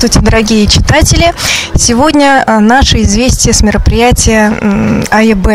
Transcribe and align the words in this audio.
Здравствуйте, 0.00 0.30
дорогие 0.30 0.66
читатели! 0.66 1.34
Сегодня 1.76 2.42
э, 2.46 2.58
наше 2.58 3.02
известие 3.02 3.52
с 3.52 3.60
мероприятия 3.60 4.50
АЕБ. 5.10 5.46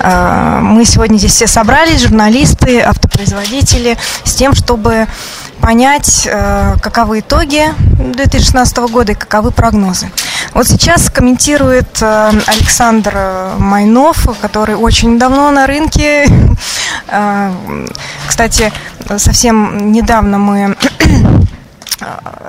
Э, 0.00 0.58
мы 0.60 0.84
сегодня 0.84 1.16
здесь 1.16 1.32
все 1.32 1.46
собрались, 1.46 2.02
журналисты, 2.02 2.82
автопроизводители, 2.82 3.96
с 4.24 4.34
тем, 4.34 4.54
чтобы 4.54 5.06
понять, 5.62 6.28
э, 6.30 6.74
каковы 6.82 7.20
итоги 7.20 7.64
2016 7.98 8.76
года 8.90 9.12
и 9.12 9.14
каковы 9.14 9.52
прогнозы. 9.52 10.10
Вот 10.52 10.66
сейчас 10.66 11.08
комментирует 11.08 12.02
Александр 12.02 13.16
Майнов, 13.56 14.28
который 14.42 14.74
очень 14.74 15.18
давно 15.18 15.50
на 15.50 15.66
рынке. 15.66 16.26
Кстати, 18.26 18.70
совсем 19.16 19.92
недавно 19.92 20.36
мы 20.36 20.76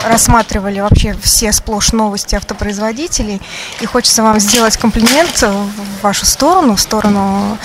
рассматривали 0.06 0.80
вообще 0.80 1.16
все 1.22 1.52
сплошь 1.52 1.92
новости 1.92 2.36
автопроизводителей. 2.36 3.42
И 3.82 3.86
хочется 3.86 4.24
вам 4.24 4.40
сделать 4.40 4.78
комплимент 4.78 5.42
в 5.42 6.04
вашу 6.04 6.26
сторону, 6.26 6.76
в 6.76 6.82
сторону 6.82 7.58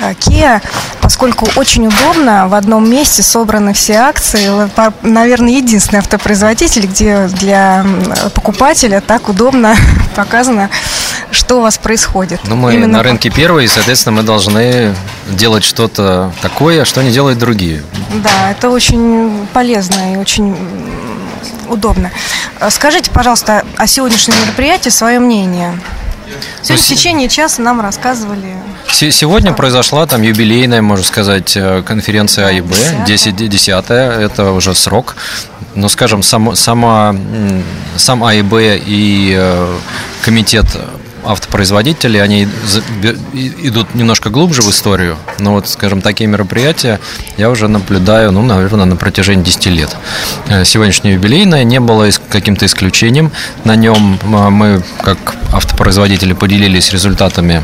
э, 0.00 0.12
Kia, 0.12 0.62
поскольку 1.00 1.48
очень 1.56 1.86
удобно 1.86 2.48
в 2.48 2.54
одном 2.54 2.88
месте 2.88 3.22
собраны 3.22 3.72
все 3.72 3.94
акции. 3.94 4.50
Наверное, 5.02 5.52
единственный 5.52 5.98
автопроизводитель, 5.98 6.86
где 6.86 7.28
для 7.28 7.84
покупателя 8.34 9.00
так 9.00 9.28
удобно 9.28 9.74
показано, 10.16 10.70
что 11.30 11.58
у 11.58 11.60
вас 11.62 11.78
происходит. 11.78 12.40
Ну, 12.44 12.56
мы 12.56 12.74
Именно 12.74 12.98
на 12.98 13.02
рынке 13.02 13.30
первые, 13.30 13.66
и, 13.66 13.68
соответственно, 13.68 14.16
мы 14.16 14.22
должны 14.22 14.94
делать 15.28 15.64
что-то 15.64 16.32
такое, 16.40 16.84
что 16.84 17.02
не 17.02 17.10
делают 17.10 17.38
другие. 17.38 17.82
Да, 18.22 18.50
это 18.50 18.70
очень 18.70 19.46
полезно 19.52 20.14
и 20.14 20.16
очень 20.16 20.56
удобно. 21.68 22.10
Э, 22.60 22.70
скажите, 22.70 23.10
пожалуйста, 23.10 23.64
о 23.76 23.86
сегодняшнем 23.86 24.34
мероприятии 24.42 24.90
свое 24.90 25.18
мнение. 25.18 25.78
Сегодня 26.62 26.84
в 26.84 26.88
течение 26.88 27.28
часа 27.28 27.62
нам 27.62 27.80
рассказывали. 27.80 28.56
Сегодня 28.88 29.52
произошла 29.52 30.06
там 30.06 30.22
юбилейная, 30.22 30.82
можно 30.82 31.04
сказать, 31.04 31.56
э, 31.56 31.82
конференция 31.82 32.46
АИБ, 32.48 32.72
10, 33.06 33.48
10 33.48 33.90
это 33.90 34.52
уже 34.52 34.74
срок. 34.74 35.16
Но, 35.74 35.88
скажем, 35.88 36.22
сам, 36.22 36.54
сама, 36.54 37.14
сам 37.96 38.22
АИБ 38.24 38.52
и 38.86 39.34
э, 39.36 39.76
комитет 40.24 40.66
автопроизводители, 41.24 42.18
они 42.18 42.48
идут 43.34 43.94
немножко 43.94 44.30
глубже 44.30 44.62
в 44.62 44.70
историю, 44.70 45.16
но 45.38 45.52
вот, 45.52 45.68
скажем, 45.68 46.00
такие 46.00 46.26
мероприятия 46.28 47.00
я 47.36 47.50
уже 47.50 47.68
наблюдаю, 47.68 48.32
ну, 48.32 48.42
наверное, 48.42 48.84
на 48.84 48.96
протяжении 48.96 49.44
10 49.44 49.66
лет. 49.66 49.96
Э, 50.48 50.64
сегодняшнее 50.64 51.14
юбилейное 51.14 51.64
не 51.64 51.80
было 51.80 52.08
каким-то 52.28 52.66
исключением. 52.66 53.30
На 53.64 53.76
нем 53.76 54.18
э, 54.22 54.26
мы, 54.50 54.82
как 55.02 55.36
автопроизводители, 55.52 56.32
поделились 56.32 56.92
результатами 56.92 57.62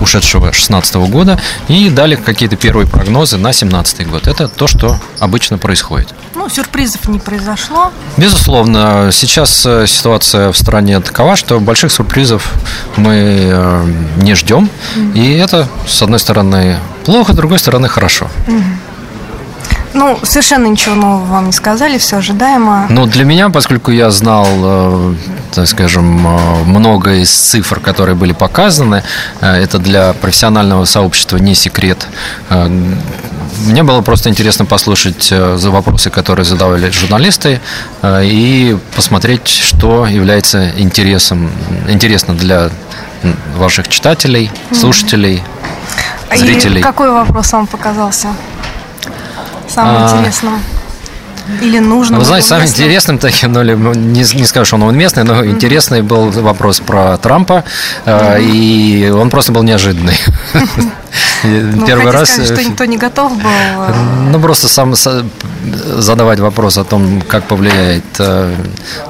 ушедшего 0.00 0.44
2016 0.44 0.94
года 1.10 1.40
и 1.68 1.90
дали 1.90 2.16
какие-то 2.16 2.56
первые 2.56 2.86
прогнозы 2.86 3.36
на 3.36 3.50
2017 3.50 4.08
год. 4.08 4.26
Это 4.26 4.48
то, 4.48 4.66
что 4.66 4.98
обычно 5.18 5.58
происходит. 5.58 6.14
Ну, 6.34 6.48
сюрпризов 6.48 7.08
не 7.08 7.18
произошло. 7.18 7.92
Безусловно, 8.16 9.10
сейчас 9.12 9.64
э, 9.66 9.86
ситуация 9.86 10.52
в 10.52 10.56
стране 10.56 11.00
такова, 11.00 11.36
что 11.36 11.58
больших 11.60 11.90
сюрпризов 11.92 12.52
мы 12.96 13.14
э, 13.14 13.92
не 14.18 14.34
ждем. 14.34 14.68
Mm-hmm. 14.96 15.14
И 15.14 15.36
это, 15.38 15.68
с 15.86 16.02
одной 16.02 16.18
стороны, 16.18 16.78
плохо, 17.04 17.32
с 17.32 17.36
другой 17.36 17.58
стороны, 17.58 17.88
хорошо. 17.88 18.28
Mm-hmm. 18.46 18.62
Ну, 19.96 20.18
совершенно 20.22 20.66
ничего 20.66 20.94
нового 20.94 21.24
вам 21.24 21.46
не 21.46 21.52
сказали, 21.52 21.96
все 21.96 22.18
ожидаемо. 22.18 22.86
Ну, 22.90 23.06
для 23.06 23.24
меня, 23.24 23.48
поскольку 23.48 23.90
я 23.90 24.10
знал, 24.10 24.46
э, 24.46 25.14
так 25.52 25.66
скажем, 25.66 26.26
э, 26.26 26.64
много 26.64 27.14
из 27.14 27.30
цифр, 27.30 27.80
которые 27.80 28.14
были 28.14 28.34
показаны, 28.34 29.02
э, 29.40 29.46
это 29.46 29.78
для 29.78 30.12
профессионального 30.12 30.84
сообщества 30.84 31.38
не 31.38 31.54
секрет. 31.54 32.06
Мне 33.66 33.82
было 33.82 34.02
просто 34.02 34.28
интересно 34.28 34.66
послушать 34.66 35.32
за 35.54 35.70
вопросы, 35.70 36.10
которые 36.10 36.44
задавали 36.44 36.90
журналисты, 36.90 37.60
и 38.04 38.76
посмотреть, 38.94 39.48
что 39.48 40.06
является 40.06 40.78
интересом, 40.78 41.50
интересно 41.88 42.34
для 42.34 42.68
ваших 43.56 43.88
читателей, 43.88 44.50
слушателей, 44.72 45.42
зрителей. 46.36 46.80
И 46.80 46.82
какой 46.82 47.10
вопрос 47.10 47.52
вам 47.52 47.66
показался? 47.66 48.28
Самым 49.68 50.02
а... 50.02 50.06
интересным? 50.06 50.60
Или 51.62 51.78
нужно? 51.78 52.18
Вы 52.18 52.24
знаете, 52.24 52.48
самым 52.48 52.66
интересным 52.66 53.18
таким, 53.18 53.52
ну, 53.52 53.62
не, 53.62 54.20
не 54.20 54.44
скажу, 54.44 54.64
что 54.64 54.76
он 54.76 54.82
уместный, 54.82 55.22
но 55.22 55.34
mm-hmm. 55.34 55.50
интересный 55.50 56.02
был 56.02 56.30
вопрос 56.30 56.80
про 56.80 57.16
Трампа, 57.18 57.64
mm-hmm. 58.04 58.42
и 58.42 59.10
он 59.10 59.30
просто 59.30 59.52
был 59.52 59.62
неожиданный. 59.62 60.18
Ну, 61.44 61.86
Первый 61.86 62.10
раз... 62.10 62.30
Сказать, 62.30 62.58
что 62.58 62.68
никто 62.68 62.84
не 62.84 62.96
готов 62.96 63.32
был? 63.36 63.48
Э, 63.48 63.94
ну, 64.30 64.40
просто 64.40 64.68
сам 64.68 64.94
задавать 64.94 66.40
вопрос 66.40 66.78
о 66.78 66.84
том, 66.84 67.22
как 67.22 67.44
повлияет 67.44 68.04
э, 68.18 68.54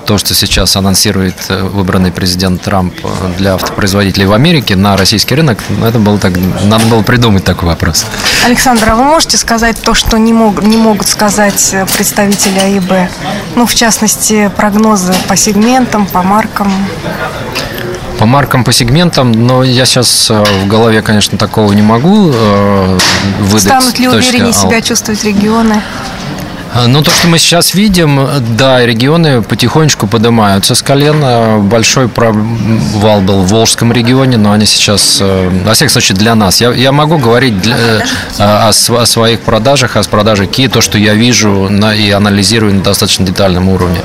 то, 0.07 0.19
что 0.19 0.35
сейчас 0.35 0.77
анонсирует 0.77 1.35
э, 1.49 1.63
выбранный 1.63 2.13
президент 2.13 2.63
Трамп 2.63 2.95
для 3.39 3.55
автопроизводителей 3.55 4.27
в 4.27 4.33
Америке 4.33 4.77
на 4.77 4.97
российский 4.97 5.35
рынок, 5.35 5.59
ну, 5.69 5.87
это 5.87 5.99
было 5.99 6.19
так, 6.19 6.33
надо 6.65 6.87
было 6.87 7.03
придумать 7.03 7.45
такой 7.45 7.69
вопрос. 7.69 8.07
Александр, 8.45 8.91
а 8.91 8.97
вы 8.97 9.05
можете 9.05 9.37
сказать 9.37 9.81
то, 9.81 9.95
что 9.95 10.19
не, 10.19 10.33
мог, 10.33 10.63
не 10.63 10.77
могут 10.77 11.07
сказать 11.09 11.75
представители 11.97 12.59
АИБ? 12.59 13.11
Ну, 13.55 13.67
в 13.67 13.75
частности, 13.75 14.51
прогнозы 14.57 15.15
по 15.29 15.37
сегментам, 15.37 16.07
по 16.07 16.23
маркам? 16.23 16.73
По 18.19 18.25
маркам, 18.25 18.65
по 18.65 18.73
сегментам, 18.73 19.33
но 19.33 19.63
я 19.63 19.85
сейчас 19.85 20.31
э, 20.31 20.43
в 20.63 20.67
голове, 20.69 21.03
конечно, 21.03 21.37
такого 21.37 21.73
не 21.73 21.83
могу 21.83 22.31
э, 22.33 22.99
выдать. 23.41 23.63
Станут 23.63 23.99
ли 23.99 24.09
увереннее 24.09 24.53
себя 24.55 24.81
чувствовать 24.81 25.23
регионы? 25.25 25.83
А, 26.79 26.89
ну, 26.89 27.03
то, 27.03 27.11
что 27.11 27.29
мы 27.29 27.39
сейчас 27.39 27.73
видим, 27.73 28.29
да, 28.51 28.85
регионы 28.85 29.41
потихонечку 29.41 30.07
поднимаются 30.07 30.75
с 30.75 30.83
колена. 30.83 31.57
Большой 31.59 32.07
провал 32.07 33.23
был 33.23 33.43
в 33.43 33.49
Волжском 33.49 33.93
регионе, 33.93 34.37
но 34.37 34.53
они 34.53 34.67
сейчас, 34.67 35.19
э, 35.23 35.63
во 35.65 35.73
всяком 35.73 35.93
случае, 35.93 36.19
для 36.19 36.35
нас. 36.35 36.61
Я, 36.61 36.73
я 36.73 36.93
могу 36.93 37.17
говорить 37.17 37.59
для, 37.63 37.77
э, 37.77 38.01
о, 38.39 38.69
о 38.69 39.07
своих 39.07 39.41
продажах, 39.41 39.97
о 39.97 40.03
продаже 40.03 40.45
Kia, 40.45 40.69
то, 40.69 40.83
что 40.83 40.99
я 40.99 41.15
вижу 41.15 41.69
на, 41.71 41.95
и 41.95 42.11
анализирую 42.11 42.75
на 42.75 42.83
достаточно 42.83 43.25
детальном 43.25 43.71
уровне. 43.71 44.03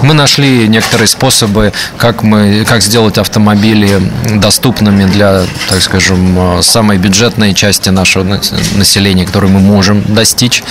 Мы 0.00 0.14
нашли 0.14 0.66
некоторые 0.66 1.08
способы, 1.08 1.74
как, 1.98 2.22
мы, 2.22 2.64
как 2.66 2.80
сделать 2.80 3.18
автомобили 3.18 4.00
доступными 4.36 5.04
для, 5.04 5.42
так 5.68 5.82
скажем, 5.82 6.58
э, 6.58 6.62
самой 6.62 6.96
бюджетной 6.96 7.52
части 7.52 7.90
нашего 7.90 8.24
населения, 8.24 9.26
которую 9.26 9.52
мы 9.52 9.60
можем 9.60 10.02
достичь 10.08 10.62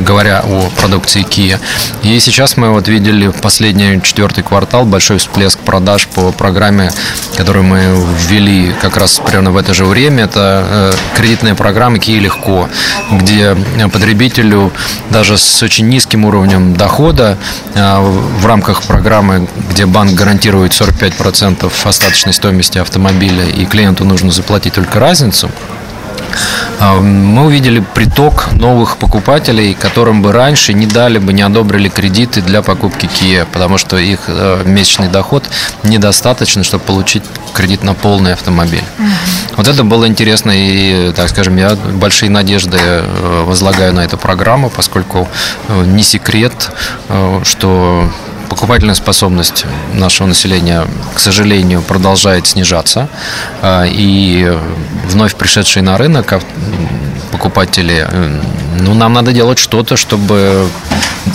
говоря 0.00 0.40
о 0.44 0.70
продукции 0.78 1.24
Kia. 1.24 1.58
И 2.02 2.18
сейчас 2.20 2.56
мы 2.56 2.70
вот 2.70 2.88
видели 2.88 3.28
в 3.28 3.40
последний 3.40 4.00
четвертый 4.02 4.42
квартал 4.44 4.84
большой 4.84 5.18
всплеск 5.18 5.58
продаж 5.58 6.06
по 6.08 6.32
программе, 6.32 6.90
которую 7.36 7.64
мы 7.64 8.04
ввели 8.28 8.74
как 8.80 8.96
раз 8.96 9.20
примерно 9.24 9.50
в 9.50 9.56
это 9.56 9.74
же 9.74 9.84
время. 9.84 10.24
Это 10.24 10.66
э, 10.68 10.92
кредитная 11.16 11.54
программа 11.54 11.98
Kia 11.98 12.18
Легко, 12.18 12.68
где 13.10 13.56
потребителю 13.92 14.72
даже 15.10 15.38
с 15.38 15.62
очень 15.62 15.88
низким 15.88 16.24
уровнем 16.24 16.74
дохода 16.74 17.38
э, 17.74 17.98
в 18.00 18.46
рамках 18.46 18.82
программы, 18.82 19.48
где 19.70 19.86
банк 19.86 20.12
гарантирует 20.12 20.72
45% 20.72 21.70
остаточной 21.84 22.32
стоимости 22.32 22.78
автомобиля 22.78 23.44
и 23.44 23.64
клиенту 23.64 24.04
нужно 24.04 24.30
заплатить 24.30 24.74
только 24.74 24.98
разницу, 24.98 25.50
мы 27.00 27.46
увидели 27.46 27.80
приток 27.94 28.52
новых 28.52 28.96
покупателей, 28.96 29.74
которым 29.74 30.22
бы 30.22 30.32
раньше 30.32 30.72
не 30.72 30.86
дали 30.86 31.18
бы, 31.18 31.32
не 31.32 31.42
одобрили 31.42 31.88
кредиты 31.88 32.40
для 32.42 32.62
покупки 32.62 33.06
Kia, 33.06 33.46
потому 33.50 33.78
что 33.78 33.96
их 33.96 34.20
э, 34.26 34.62
месячный 34.64 35.08
доход 35.08 35.44
недостаточно, 35.82 36.64
чтобы 36.64 36.84
получить 36.84 37.22
кредит 37.54 37.82
на 37.82 37.94
полный 37.94 38.32
автомобиль. 38.32 38.84
Угу. 38.98 39.08
Вот 39.56 39.68
это 39.68 39.84
было 39.84 40.06
интересно, 40.06 40.52
и, 40.54 41.12
так 41.12 41.28
скажем, 41.28 41.56
я 41.56 41.74
большие 41.74 42.30
надежды 42.30 42.78
э, 42.80 43.44
возлагаю 43.44 43.92
на 43.92 44.00
эту 44.04 44.16
программу, 44.18 44.70
поскольку 44.70 45.28
э, 45.68 45.84
не 45.84 46.02
секрет, 46.02 46.70
что 47.44 48.10
покупательная 48.52 48.94
способность 48.94 49.64
нашего 49.94 50.26
населения, 50.26 50.86
к 51.14 51.18
сожалению, 51.18 51.80
продолжает 51.80 52.46
снижаться. 52.46 53.08
А, 53.62 53.84
и 53.86 54.58
вновь 55.08 55.34
пришедшие 55.36 55.82
на 55.82 55.96
рынок 55.96 56.34
покупатели, 57.30 58.06
ну, 58.78 58.92
нам 58.92 59.14
надо 59.14 59.32
делать 59.32 59.58
что-то, 59.58 59.96
чтобы 59.96 60.68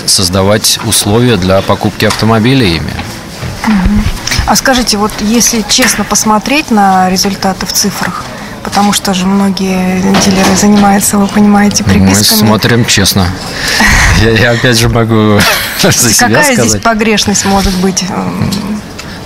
создавать 0.05 0.79
условия 0.85 1.37
для 1.37 1.61
покупки 1.61 2.05
автомобилей 2.05 2.75
ими. 2.75 2.93
А 4.45 4.55
скажите, 4.55 4.97
вот 4.97 5.11
если 5.19 5.65
честно 5.67 6.03
посмотреть 6.03 6.69
на 6.69 7.09
результаты 7.09 7.65
в 7.65 7.73
цифрах, 7.73 8.23
потому 8.67 8.91
что 8.91 9.13
же 9.13 9.25
многие 9.25 10.01
дилеры 10.25 10.53
занимаются, 10.57 11.17
вы 11.17 11.27
понимаете, 11.27 11.85
приписками. 11.85 12.41
Мы 12.41 12.47
смотрим 12.47 12.85
честно. 12.85 13.25
Я, 14.21 14.31
я 14.31 14.51
опять 14.51 14.77
же 14.77 14.89
могу 14.89 15.39
за 15.81 15.91
себя 15.93 16.27
Какая 16.27 16.53
сказать. 16.53 16.69
здесь 16.69 16.81
погрешность 16.81 17.45
может 17.45 17.73
быть? 17.75 18.03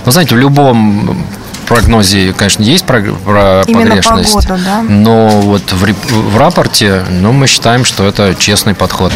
Ну, 0.04 0.12
знаете, 0.12 0.36
в 0.36 0.38
любом 0.38 1.26
прогнозе, 1.66 2.32
конечно, 2.32 2.62
есть 2.62 2.84
про, 2.84 3.02
про 3.02 3.64
Именно 3.66 3.96
погрешность. 3.96 4.32
погода, 4.32 4.60
да? 4.64 4.82
Но 4.82 5.28
вот 5.40 5.72
в, 5.72 5.92
в 6.12 6.36
рапорте, 6.36 7.04
ну, 7.10 7.32
мы 7.32 7.48
считаем, 7.48 7.84
что 7.84 8.06
это 8.06 8.36
честный 8.38 8.74
подход. 8.74 9.12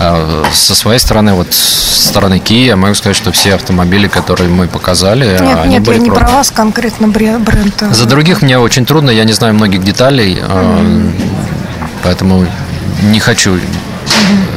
А 0.00 0.44
Со 0.52 0.74
своей 0.74 0.98
стороны, 1.00 1.34
вот 1.34 1.52
с 1.52 2.06
стороны 2.08 2.34
Kia, 2.44 2.66
я 2.66 2.76
могу 2.76 2.94
сказать, 2.94 3.16
что 3.16 3.32
все 3.32 3.54
автомобили, 3.54 4.06
которые 4.08 4.48
мы 4.48 4.68
показали, 4.68 5.26
Нет, 5.40 5.58
они 5.58 5.74
нет, 5.74 5.82
были 5.82 5.96
я 5.96 6.02
не 6.02 6.08
проданы. 6.10 6.26
про 6.28 6.36
вас 6.36 6.50
конкретно 6.50 7.06
бре- 7.08 7.38
бренд. 7.38 7.82
э, 7.82 7.92
За 7.92 8.06
других 8.06 8.40
мне 8.42 8.58
очень 8.58 8.86
трудно, 8.86 9.10
я 9.10 9.24
не 9.24 9.32
знаю 9.32 9.54
многих 9.54 9.82
деталей, 9.82 10.38
э, 10.40 11.10
поэтому 12.02 12.46
не 13.02 13.18
хочу. 13.20 13.58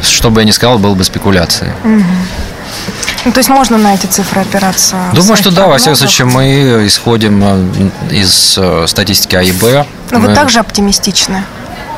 Что 0.04 0.30
бы 0.30 0.42
я 0.42 0.46
ни 0.48 0.52
сказал, 0.52 0.78
было 0.80 0.94
бы 0.96 1.04
спекуляцией. 1.04 1.72
Ну, 3.24 3.32
то 3.32 3.38
есть 3.40 3.50
можно 3.50 3.78
на 3.78 3.94
эти 3.94 4.08
цифры 4.08 4.42
опираться? 4.42 4.96
Думаю, 5.14 5.36
что 5.38 5.52
да, 5.52 5.68
во 5.68 5.78
всяком 5.78 5.96
случае, 5.96 6.26
мы 6.26 6.84
исходим 6.88 7.44
из 8.10 8.56
э, 8.58 8.86
статистики 8.88 9.36
АИБ. 9.36 9.86
Но 10.12 10.20
вы 10.20 10.30
Мы- 10.30 10.36
также 10.36 10.60
оптимистичны. 10.60 11.44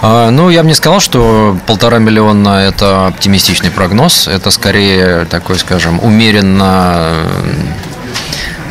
А, 0.05 0.31
Ну, 0.31 0.49
я 0.49 0.63
бы 0.63 0.67
не 0.67 0.73
сказал, 0.73 0.99
что 0.99 1.57
полтора 1.65 1.97
миллиона– 1.97 2.59
это 2.67 3.07
оптимистичный 3.07 3.71
прогноз. 3.71 4.27
Это 4.27 4.51
скорее 4.51 5.23
такой, 5.23 5.57
скажем, 5.57 6.03
умеренно 6.03 7.25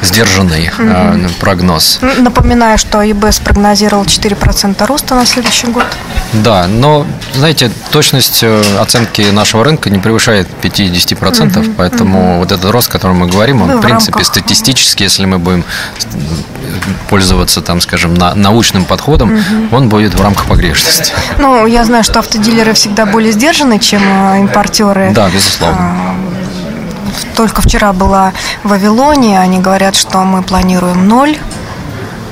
сдержанный 0.02 0.70
э, 0.78 1.28
прогноз. 1.40 2.00
Напоминаю, 2.18 2.76
что 2.78 2.98
АИБ 3.00 3.26
спрогнозировал 3.32 4.04
4% 4.04 4.84
роста 4.86 5.14
на 5.14 5.24
следующий 5.26 5.68
год. 5.68 5.86
Да, 6.32 6.66
но, 6.66 7.06
знаете, 7.34 7.70
точность 7.90 8.40
э, 8.42 8.62
оценки 8.80 9.22
нашего 9.30 9.64
рынка 9.64 9.90
не 9.90 9.98
превышает 9.98 10.48
50%, 10.62 11.74
поэтому 11.76 12.38
вот 12.38 12.52
этот 12.52 12.70
рост, 12.70 12.88
о 12.88 12.92
котором 12.92 13.18
мы 13.18 13.26
говорим, 13.28 13.62
он, 13.62 13.68
Ну, 13.68 13.78
в 13.78 13.80
принципе, 13.80 14.12
рамках. 14.18 14.26
статистически, 14.26 15.02
если 15.04 15.24
мы 15.24 15.38
будем 15.38 15.60
э, 15.60 16.18
пользоваться, 17.08 17.60
там, 17.60 17.80
скажем, 17.80 18.14
на- 18.14 18.34
научным 18.34 18.84
подходом, 18.84 19.38
он 19.70 19.88
будет 19.88 20.14
в 20.14 20.20
рамках 20.22 20.46
погрешности. 20.46 21.12
Ну, 21.38 21.66
я 21.66 21.84
знаю, 21.84 22.02
что 22.04 22.18
автодилеры 22.18 22.72
всегда 22.74 23.06
более 23.06 23.32
сдержаны, 23.32 23.78
чем 23.78 24.02
э, 24.02 24.40
импортеры. 24.40 25.12
Да, 25.14 25.28
безусловно. 25.28 26.11
Только 27.36 27.62
вчера 27.62 27.92
была 27.92 28.32
в 28.62 28.68
Вавилоне, 28.68 29.38
они 29.38 29.58
говорят, 29.58 29.94
что 29.94 30.18
мы 30.18 30.42
планируем 30.42 31.08
ноль. 31.08 31.36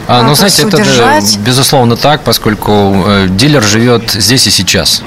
А, 0.07 0.23
ну, 0.23 0.35
знаете, 0.35 0.63
это 0.63 0.79
же, 0.79 0.83
удержать? 0.83 1.39
безусловно 1.39 1.97
так, 1.97 2.23
поскольку 2.23 3.05
э, 3.07 3.27
дилер 3.31 3.63
живет 3.63 4.11
здесь 4.11 4.47
и 4.47 4.51
сейчас. 4.51 5.03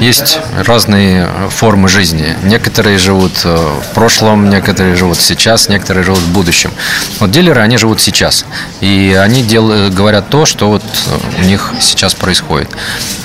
Есть 0.00 0.38
разные 0.66 1.28
формы 1.50 1.88
жизни. 1.88 2.36
Некоторые 2.42 2.98
живут 2.98 3.32
э, 3.44 3.56
в 3.56 3.94
прошлом, 3.94 4.50
некоторые 4.50 4.96
живут 4.96 5.18
сейчас, 5.18 5.68
некоторые 5.68 6.04
живут 6.04 6.20
в 6.20 6.32
будущем. 6.32 6.72
Вот 7.20 7.30
дилеры, 7.30 7.60
они 7.60 7.76
живут 7.76 8.00
сейчас. 8.00 8.44
И 8.80 9.16
они 9.18 9.42
делают, 9.42 9.94
говорят 9.94 10.28
то, 10.28 10.44
что 10.46 10.68
вот 10.68 10.82
э, 10.82 11.40
у 11.42 11.44
них 11.44 11.72
сейчас 11.80 12.14
происходит. 12.14 12.70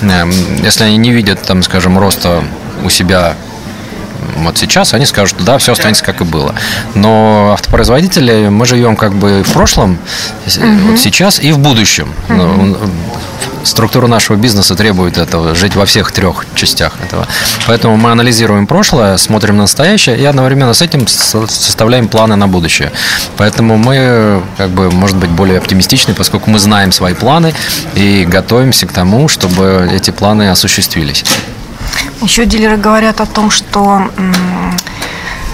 Эм, 0.02 0.32
Если 0.64 0.84
они 0.84 0.98
не 0.98 1.12
видят, 1.12 1.42
там, 1.42 1.64
скажем, 1.64 1.98
роста 1.98 2.44
у 2.84 2.90
себя 2.90 3.36
вот 4.38 4.58
сейчас 4.58 4.94
они 4.94 5.06
скажут, 5.06 5.36
что 5.38 5.44
да, 5.46 5.58
все 5.58 5.74
останется 5.74 6.04
как 6.04 6.22
и 6.22 6.24
было. 6.24 6.54
Но 6.96 7.52
автопроизводители, 7.54 8.50
мы 8.50 8.66
живем 8.66 8.96
как 8.96 9.14
бы 9.14 9.44
в 9.44 9.52
прошлом, 9.54 9.98
вот 10.46 11.00
сейчас 11.00 11.40
и 11.40 11.52
в 11.52 11.60
будущем. 11.60 12.14
Он- 12.30 12.78
Структура 13.62 14.08
нашего 14.08 14.38
бизнеса 14.38 14.74
требует 14.74 15.18
этого, 15.18 15.54
жить 15.54 15.76
во 15.76 15.86
всех 15.86 16.14
трех 16.14 16.46
частях 16.56 16.94
этого. 17.06 17.28
Поэтому 17.68 17.98
мы 17.98 18.10
анализируем 18.12 18.66
прошлое, 18.68 19.18
смотрим 19.18 19.58
на 19.58 19.64
настоящее 19.64 20.18
и 20.18 20.24
одновременно 20.24 20.74
с 20.74 20.81
этим 20.81 21.06
со- 21.08 21.46
составляем 21.46 22.08
планы 22.08 22.38
на 22.38 22.48
будущее. 22.48 22.92
Поэтому 23.36 23.78
мы, 23.78 24.42
как 24.58 24.70
бы, 24.70 24.90
может 24.90 25.18
быть, 25.18 25.30
более 25.30 25.58
оптимистичны, 25.58 26.14
поскольку 26.14 26.50
мы 26.50 26.58
знаем 26.58 26.94
свои 26.94 27.14
планы 27.14 27.54
и 27.96 28.26
готовимся 28.26 28.88
к 28.88 28.94
тому, 28.94 29.28
чтобы 29.28 29.90
эти 29.94 30.12
планы 30.12 30.50
осуществились. 30.50 31.26
Еще 32.22 32.46
дилеры 32.46 32.78
говорят 32.78 33.22
о 33.22 33.26
том, 33.26 33.50
что, 33.52 34.02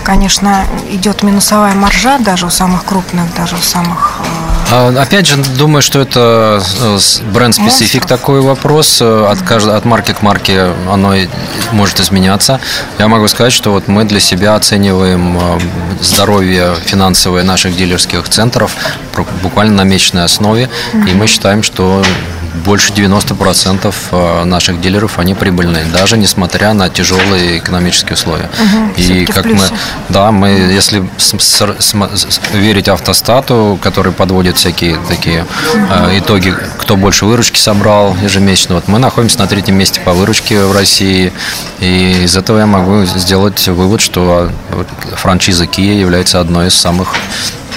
конечно, 0.04 0.66
идет 0.90 1.24
минусовая 1.24 1.74
маржа 1.76 2.18
даже 2.20 2.46
у 2.46 2.50
самых 2.50 2.86
крупных, 2.86 3.34
даже 3.36 3.56
у 3.56 3.60
самых... 3.62 4.20
э, 4.72 4.72
А, 4.72 5.02
Опять 5.02 5.28
же, 5.28 5.38
думаю, 5.38 5.82
что 5.82 6.00
это 6.00 6.62
э, 6.82 6.98
бренд-специфик 7.32 8.06
такой 8.06 8.42
вопрос. 8.42 9.00
Э, 9.02 9.28
От, 9.32 9.40
кажд- 9.40 9.76
от 9.76 9.86
марки 9.86 10.12
к 10.14 10.22
марке 10.22 10.74
оно 10.92 11.14
может 11.72 12.00
изменяться. 12.00 12.60
Я 13.00 13.08
могу 13.08 13.28
сказать, 13.28 13.54
что 13.54 13.72
вот 13.72 13.88
мы 13.88 14.04
для 14.06 14.20
себя 14.20 14.56
оцениваем 14.56 15.40
здоровье 16.02 16.76
финансовое 16.86 17.44
наших 17.44 17.76
дилерских 17.76 18.28
центров 18.30 18.76
буквально 19.44 19.84
на 19.84 19.84
месячной 19.84 20.24
основе. 20.26 20.70
И 20.94 21.14
мы 21.14 21.28
считаем, 21.28 21.64
что 21.64 22.04
больше 22.64 22.92
90% 22.94 23.94
э, 24.12 24.44
наших 24.46 24.82
дилеров, 24.82 25.20
они 25.20 25.34
прибыльные, 25.34 25.86
даже 25.86 26.18
несмотря 26.18 26.74
на 26.74 26.90
тяжелые 26.90 27.58
экономические 27.60 28.14
условия. 28.14 28.50
И 28.98 29.02
всё-таки 29.02 29.32
в 29.32 29.36
как 29.36 29.46
мы, 29.46 29.78
да, 30.10 30.32
мы, 30.32 30.50
если 30.50 31.08
с- 31.18 31.36
с- 31.38 31.76
с- 31.80 32.40
верить 32.54 32.88
автостату, 32.88 33.78
который 33.82 34.12
подводит 34.12 34.58
всякие 34.58 34.98
такие 35.08 35.46
э, 35.74 36.20
итоги, 36.20 36.56
кто 36.80 36.96
больше 36.96 37.26
выручки 37.26 37.60
собрал 37.60 38.16
ежемесячно, 38.24 38.76
вот 38.76 38.88
мы 38.88 39.00
находимся 39.00 39.40
на 39.40 39.48
третьем 39.48 39.76
месте 39.76 40.00
по 40.02 40.14
выручке 40.14 40.64
в 40.64 40.72
России, 40.74 41.32
и 41.80 42.24
из 42.24 42.38
этого 42.38 42.60
я 42.60 42.66
могу 42.66 43.06
сделать 43.06 43.68
вывод, 43.68 44.02
что 44.02 44.50
вот 44.72 44.88
франшиза 45.16 45.66
Kia 45.66 46.00
является 46.00 46.40
одной 46.40 46.68
из 46.68 46.76
самых 46.76 47.16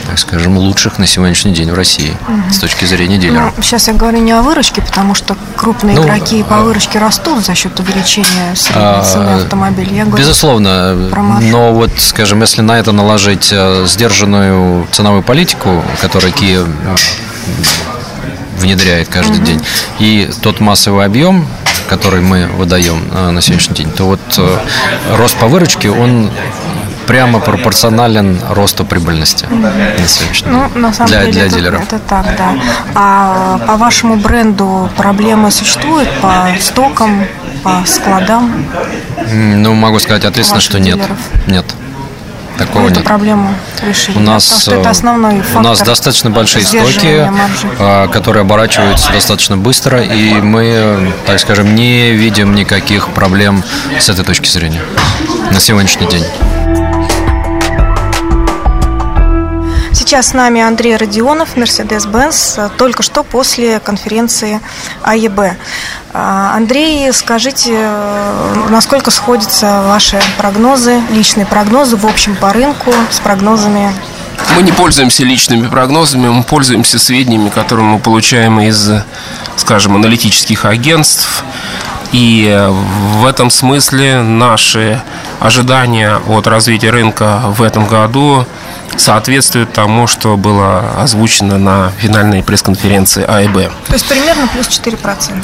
так 0.09 0.19
скажем, 0.19 0.57
лучших 0.57 0.99
на 0.99 1.07
сегодняшний 1.07 1.53
день 1.53 1.71
в 1.71 1.75
России 1.75 2.17
с 2.51 2.59
точки 2.59 2.87
зрения 2.87 3.19
дилера. 3.19 3.53
Ну, 3.55 3.63
сейчас 3.63 3.89
я 3.89 3.93
говорю 3.95 4.19
не 4.19 4.33
о 4.33 4.41
выручке, 4.41 4.81
потому 4.81 5.15
что 5.15 5.37
крупные 5.55 5.97
Ну, 5.97 6.05
игроки 6.05 6.43
по 6.43 6.57
а- 6.57 6.63
выручке 6.63 6.99
растут 6.99 7.45
за 7.45 7.55
счет 7.55 7.79
увеличения 7.79 8.55
средней 8.55 8.83
А, 8.83 9.05
цены 9.05 9.31
автомобиля. 9.43 9.93
Я 9.95 10.05
говорю, 10.07 10.17
Безусловно, 10.25 11.09
про 11.11 11.23
маржу. 11.23 11.49
но 11.49 11.75
вот, 11.75 11.91
скажем, 11.99 12.41
если 12.41 12.63
на 12.63 12.79
это 12.79 12.93
наложить 12.93 13.51
э, 13.53 13.85
сдержанную 13.87 14.87
ценовую 14.93 15.23
политику, 15.23 15.83
которую 16.01 16.33
Kia 16.33 16.67
э, 16.67 16.97
внедряет 18.59 19.09
каждый 19.09 19.41
день, 19.41 19.61
и 19.99 20.31
тот 20.41 20.61
массовый 20.61 21.05
объем, 21.05 21.47
который 21.87 22.23
мы 22.23 22.47
выдаем 22.47 23.05
э, 23.13 23.31
на 23.31 23.43
сегодняшний 23.43 23.77
день, 23.77 23.91
то 23.91 24.05
вот 24.05 24.21
рост 25.19 25.37
по 25.37 25.49
выручке, 25.49 25.91
он 25.91 26.31
прямо 27.09 27.41
пропорционален 27.41 28.39
росту 28.51 28.85
прибыльности 28.85 29.47
на 29.47 30.07
сегодняшний 30.07 30.51
Ну, 30.51 30.69
на 30.75 30.93
самом 30.93 31.09
для, 31.09 31.21
деле 31.21 31.33
для 31.33 31.47
это, 31.47 31.55
дилеров. 31.57 31.83
это 31.83 31.99
так, 31.99 32.27
да. 32.37 32.55
А 32.95 33.59
по 33.67 33.77
вашему 33.77 34.17
бренду 34.17 34.91
проблемы 34.97 35.51
существуют 35.51 36.11
по 36.21 36.47
стокам, 36.61 37.25
по 37.65 37.83
складам? 37.87 38.67
Ну, 39.33 39.73
могу 39.75 39.99
сказать 40.01 40.27
ответственно, 40.27 40.61
что 40.61 40.79
нет. 40.79 40.97
дилеров? 40.97 41.19
Нет. 41.47 41.65
Такого 42.59 42.87
эту 42.89 42.97
нет. 42.97 43.05
проблему 43.05 43.55
решили? 43.83 44.19
У 44.19 44.21
нас, 44.21 44.45
Потому 44.45 44.61
что 44.61 44.75
это 44.75 44.89
э, 44.89 44.91
основной 44.91 45.43
у 45.55 45.61
нас 45.61 45.81
достаточно 45.81 46.29
большие 46.31 46.65
стоки, 46.65 47.31
маржи. 47.31 47.69
э, 47.79 48.09
которые 48.09 48.43
оборачиваются 48.43 49.13
достаточно 49.13 49.57
быстро, 49.57 50.03
и 50.03 50.35
мы, 50.41 51.13
так 51.25 51.39
скажем, 51.39 51.75
не 51.75 52.11
видим 52.11 52.55
никаких 52.55 53.09
проблем 53.11 53.63
с 53.99 54.09
этой 54.09 54.25
точки 54.25 54.49
зрения 54.49 54.83
на 55.53 55.61
сегодняшний 55.61 56.09
день. 56.09 56.25
Сейчас 60.09 60.29
с 60.29 60.33
нами 60.33 60.63
Андрей 60.63 60.97
Родионов, 60.97 61.59
Mercedes-Benz, 61.59 62.71
только 62.79 63.03
что 63.03 63.23
после 63.23 63.79
конференции 63.79 64.59
АЕБ. 65.03 65.39
А, 66.15 66.57
Андрей, 66.57 67.13
скажите, 67.13 67.73
э, 67.75 68.67
насколько 68.71 69.11
сходятся 69.11 69.83
ваши 69.87 70.19
прогнозы, 70.39 71.03
личные 71.11 71.45
прогнозы 71.45 71.99
в 71.99 72.07
общем 72.07 72.37
по 72.37 72.55
рынку 72.55 72.91
с 73.11 73.21
прогнозами 73.21 73.93
Мы 74.57 74.63
не 74.63 74.73
пользуемся 74.73 75.25
личными 75.25 75.69
прогнозами, 75.69 76.29
мы 76.29 76.43
пользуемся 76.43 76.99
сведениями, 76.99 77.51
которые 77.51 77.85
мы 77.85 77.99
получаем 77.99 78.61
из, 78.61 78.91
скажем, 79.57 79.95
аналитических 79.95 80.65
агентств. 80.65 81.45
И 82.13 82.47
э, 82.49 82.71
в 82.71 83.27
этом 83.27 83.51
смысле 83.51 84.23
наши 84.23 85.03
ожидания 85.39 86.19
от 86.27 86.47
развития 86.47 86.89
рынка 86.89 87.43
в 87.49 87.63
этом 87.63 87.87
году 87.87 88.47
соответствует 88.97 89.73
тому, 89.73 90.07
что 90.07 90.37
было 90.37 90.93
озвучено 90.99 91.59
на 91.59 91.93
финальной 91.99 92.43
пресс-конференции 92.43 93.25
А 93.27 93.43
и 93.43 93.49
Б. 93.49 93.71
То 93.87 93.95
есть 93.95 94.09
примерно 94.09 94.47
плюс 94.49 94.69
4%. 94.69 95.43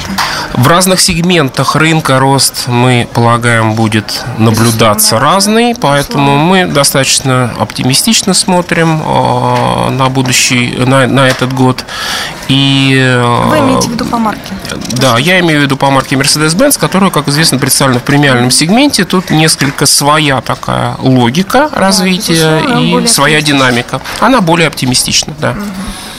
В 0.55 0.69
разных 0.69 1.01
сегментах 1.01 1.77
рынка 1.77 2.19
рост, 2.19 2.69
мы 2.69 3.09
полагаем, 3.13 3.75
будет 3.75 4.25
наблюдаться 4.39 5.19
разный, 5.19 5.75
поэтому 5.75 6.37
мы 6.37 6.67
достаточно 6.67 7.53
оптимистично 7.59 8.35
смотрим 8.35 9.03
э, 9.05 9.91
на 9.91 10.09
будущий, 10.09 10.75
на, 10.79 11.07
на 11.07 11.29
этот 11.29 11.53
год. 11.53 11.85
И, 12.49 12.95
э, 12.99 13.47
Вы 13.49 13.59
имеете 13.59 13.89
в 13.89 13.93
виду 13.93 14.05
по 14.05 14.19
марке? 14.19 14.55
Да, 14.93 15.19
я 15.19 15.41
имею 15.41 15.61
в 15.61 15.63
виду 15.63 15.77
по 15.77 15.91
марке 15.91 16.17
Mercedes-Benz, 16.17 16.79
которая, 16.79 17.11
как 17.11 17.29
известно, 17.29 17.59
представлена 17.59 18.01
в 18.01 18.03
премиальном 18.03 18.51
сегменте. 18.51 19.05
Тут 19.05 19.31
несколько 19.31 19.87
своя 19.87 20.41
такая 20.41 20.97
логика 20.99 21.71
развития 21.73 22.61
и 22.81 23.07
своя 23.07 23.34
динамика. 23.43 24.01
Она 24.21 24.41
более 24.41 24.69
оптимистична, 24.69 25.35
да. 25.41 25.53
Угу. 25.53 25.61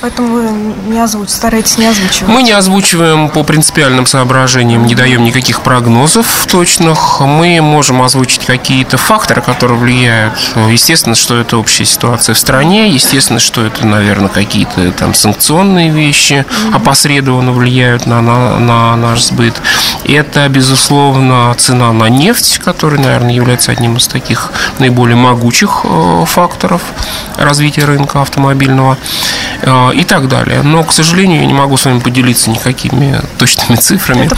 Поэтому 0.05 0.33
вы 0.33 0.51
не 0.85 0.99
озвуч... 0.99 1.29
стараетесь 1.29 1.79
не 1.79 1.87
озвучивать. 1.87 2.31
Мы 2.31 2.43
не 2.43 2.51
озвучиваем 2.51 3.27
по 3.27 3.43
принципиальным 3.43 4.05
соображениям, 4.05 4.85
не 4.85 4.93
даем 4.93 5.23
никаких 5.23 5.61
прогнозов 5.61 6.45
точных. 6.47 7.21
Мы 7.21 7.59
можем 7.59 8.03
озвучить 8.03 8.45
какие-то 8.45 8.97
факторы, 8.97 9.41
которые 9.41 9.79
влияют. 9.79 10.35
Естественно, 10.69 11.15
что 11.15 11.35
это 11.37 11.57
общая 11.57 11.85
ситуация 11.85 12.35
в 12.35 12.37
стране. 12.37 12.87
Естественно, 12.91 13.39
что 13.39 13.65
это, 13.65 13.87
наверное, 13.87 14.29
какие-то 14.29 14.91
там 14.91 15.15
санкционные 15.15 15.89
вещи 15.89 16.45
опосредованно 16.71 17.51
влияют 17.51 18.05
на, 18.05 18.21
на, 18.21 18.59
на 18.59 18.95
наш 18.97 19.23
сбыт. 19.23 19.55
Это, 20.03 20.47
безусловно, 20.49 21.51
цена 21.57 21.91
на 21.93 22.09
нефть, 22.09 22.59
которая, 22.63 23.01
наверное, 23.01 23.33
является 23.33 23.71
одним 23.71 23.97
из 23.97 24.07
таких 24.07 24.51
наиболее 24.77 25.17
могучих 25.17 25.81
э, 25.83 26.25
факторов 26.27 26.83
развития 27.37 27.85
рынка 27.85 28.21
автомобильного. 28.21 28.99
И 29.95 30.03
так 30.03 30.27
далее. 30.27 30.61
Но, 30.61 30.83
к 30.83 30.91
сожалению, 30.91 31.39
я 31.41 31.45
не 31.45 31.53
могу 31.53 31.77
с 31.77 31.85
вами 31.85 31.99
поделиться 31.99 32.49
никакими 32.49 33.21
точными 33.37 33.77
цифрами. 33.77 34.29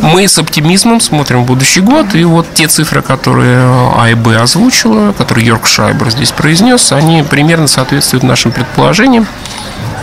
Мы 0.00 0.26
с 0.26 0.36
оптимизмом 0.38 1.00
смотрим 1.00 1.44
в 1.44 1.46
будущий 1.46 1.80
год, 1.80 2.14
и 2.14 2.24
вот 2.24 2.52
те 2.52 2.66
цифры, 2.66 3.00
которые 3.00 3.60
А 3.96 4.08
и 4.10 4.14
Б 4.14 4.36
озвучила, 4.36 5.12
которые 5.12 5.46
Йорк 5.46 5.66
Шайбер 5.66 6.10
здесь 6.10 6.32
произнес, 6.32 6.90
они 6.90 7.22
примерно 7.22 7.68
соответствуют 7.68 8.24
нашим 8.24 8.50
предположениям. 8.50 9.28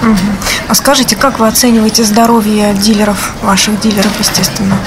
Угу. 0.02 0.18
А 0.70 0.76
скажите, 0.76 1.16
как 1.16 1.40
вы 1.40 1.48
оцениваете 1.48 2.04
здоровье 2.04 2.74
дилеров, 2.74 3.34
ваших 3.42 3.80
дилеров, 3.82 4.12
естественно? 4.20 4.78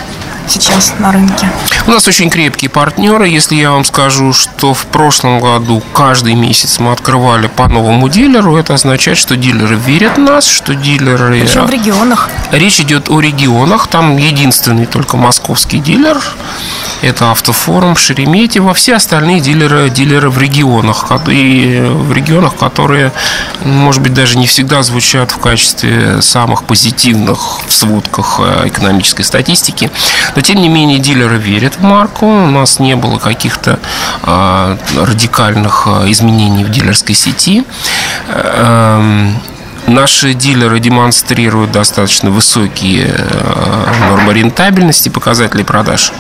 Сейчас 0.49 0.95
на 0.99 1.13
рынке? 1.13 1.51
У 1.87 1.91
нас 1.91 2.07
очень 2.09 2.31
крепкие 2.31 2.71
партнеры. 2.71 3.29
Если 3.29 3.57
я 3.57 3.73
вам 3.73 3.85
скажу, 3.85 4.33
что 4.33 4.75
в 4.75 4.87
прошлом 4.87 5.41
году 5.41 5.83
каждый 5.93 6.35
месяц 6.35 6.79
мы 6.79 6.93
открывали 6.93 7.47
по 7.47 7.69
новому 7.69 8.09
дилеру, 8.09 8.57
это 8.57 8.75
означает, 8.75 9.19
что 9.19 9.37
дилеры 9.37 9.77
верят 9.77 10.17
в 10.17 10.21
нас, 10.21 10.47
что 10.47 10.75
дилеры... 10.75 11.41
Причем 11.41 11.67
в 11.67 11.71
регионах. 11.71 12.31
Речь 12.53 12.81
идет 12.81 13.11
о 13.11 13.21
регионах. 13.21 13.87
Там 13.89 14.17
единственный 14.17 14.87
только 14.87 15.17
московский 15.17 15.79
дилер. 15.79 16.21
Это 17.05 17.31
автофорум 17.31 17.97
Шереметьево. 17.97 18.73
Все 18.73 18.95
остальные 18.95 19.41
дилеры, 19.41 19.91
дилеры 19.91 20.31
в 20.31 20.39
регионах. 20.39 21.13
И 21.29 21.85
в 21.87 22.13
регионах, 22.13 22.57
которые, 22.57 23.13
может 23.63 24.01
быть, 24.01 24.15
даже 24.15 24.39
не 24.39 24.47
всегда 24.47 24.83
звучат 24.83 25.31
в 25.31 25.39
качестве 25.39 26.23
самых 26.23 26.65
позитивных 26.65 27.61
в 27.67 27.73
сводках 27.75 28.41
э, 28.43 28.69
экономической 28.69 29.23
статистики. 29.23 29.91
Но, 30.35 30.41
тем 30.41 30.63
не 30.63 30.71
менее, 30.71 30.99
дилеры 30.99 31.37
верят 31.37 31.75
в 31.77 31.83
марку. 31.83 32.25
У 32.25 32.51
нас 32.51 32.79
не 32.79 32.97
было 32.97 33.19
каких-то 33.19 33.79
э, 34.23 34.77
радикальных 34.97 35.87
изменений 36.07 36.65
в 36.65 36.71
дилерской 36.71 37.15
сети. 37.15 37.65
Э, 38.29 39.31
Наши 39.87 40.33
дилеры 40.33 40.81
демонстрируют 40.81 41.71
достаточно 41.71 42.31
высокие 42.31 43.15
нормы 44.09 44.33
рентабельности, 44.33 45.11
показатели 45.11 45.63
продаж. 45.63 46.11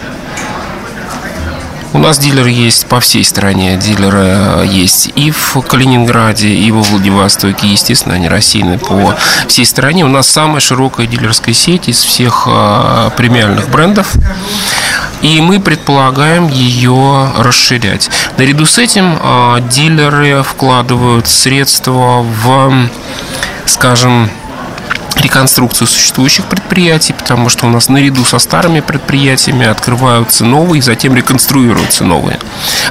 У 1.95 1.99
нас 1.99 2.19
дилеры 2.19 2.51
есть 2.51 2.87
по 2.87 2.99
всей 2.99 3.23
стране. 3.23 3.77
Дилеры 3.77 4.27
э, 4.27 4.67
есть 4.69 5.13
и 5.15 5.31
в 5.31 5.61
Калининграде, 5.63 6.49
и 6.49 6.73
во 6.73 6.83
Владивостоке. 6.83 7.69
Естественно, 7.69 8.17
они 8.17 8.27
рассеяны 8.29 8.79
по 8.79 9.17
всей 9.47 9.65
стране. 9.65 10.05
У 10.05 10.09
нас 10.09 10.29
самая 10.29 10.59
широкая 10.59 11.07
дилерская 11.07 11.55
сеть 11.55 11.89
из 11.89 12.03
всех 12.03 12.49
э, 12.51 13.11
премиальных 13.17 13.69
брендов. 13.69 14.13
И 15.23 15.41
мы 15.41 15.61
предполагаем 15.61 16.49
ее 16.49 17.31
расширять. 17.39 18.11
Наряду 18.39 18.67
с 18.67 18.79
этим 18.79 19.17
э, 19.23 19.61
дилеры 19.71 20.43
вкладывают 20.43 21.29
средства 21.29 22.23
в, 22.23 22.89
скажем, 23.67 24.31
реконструкцию 25.25 25.89
существующих 25.89 26.45
предприятий, 26.45 27.15
потому 27.15 27.49
что 27.49 27.67
у 27.67 27.71
нас 27.71 27.89
наряду 27.89 28.25
со 28.25 28.39
старыми 28.39 28.81
предприятиями 28.81 29.67
открываются 29.67 30.45
новые, 30.45 30.83
затем 30.83 31.17
реконструируются 31.17 32.05
новые, 32.05 32.39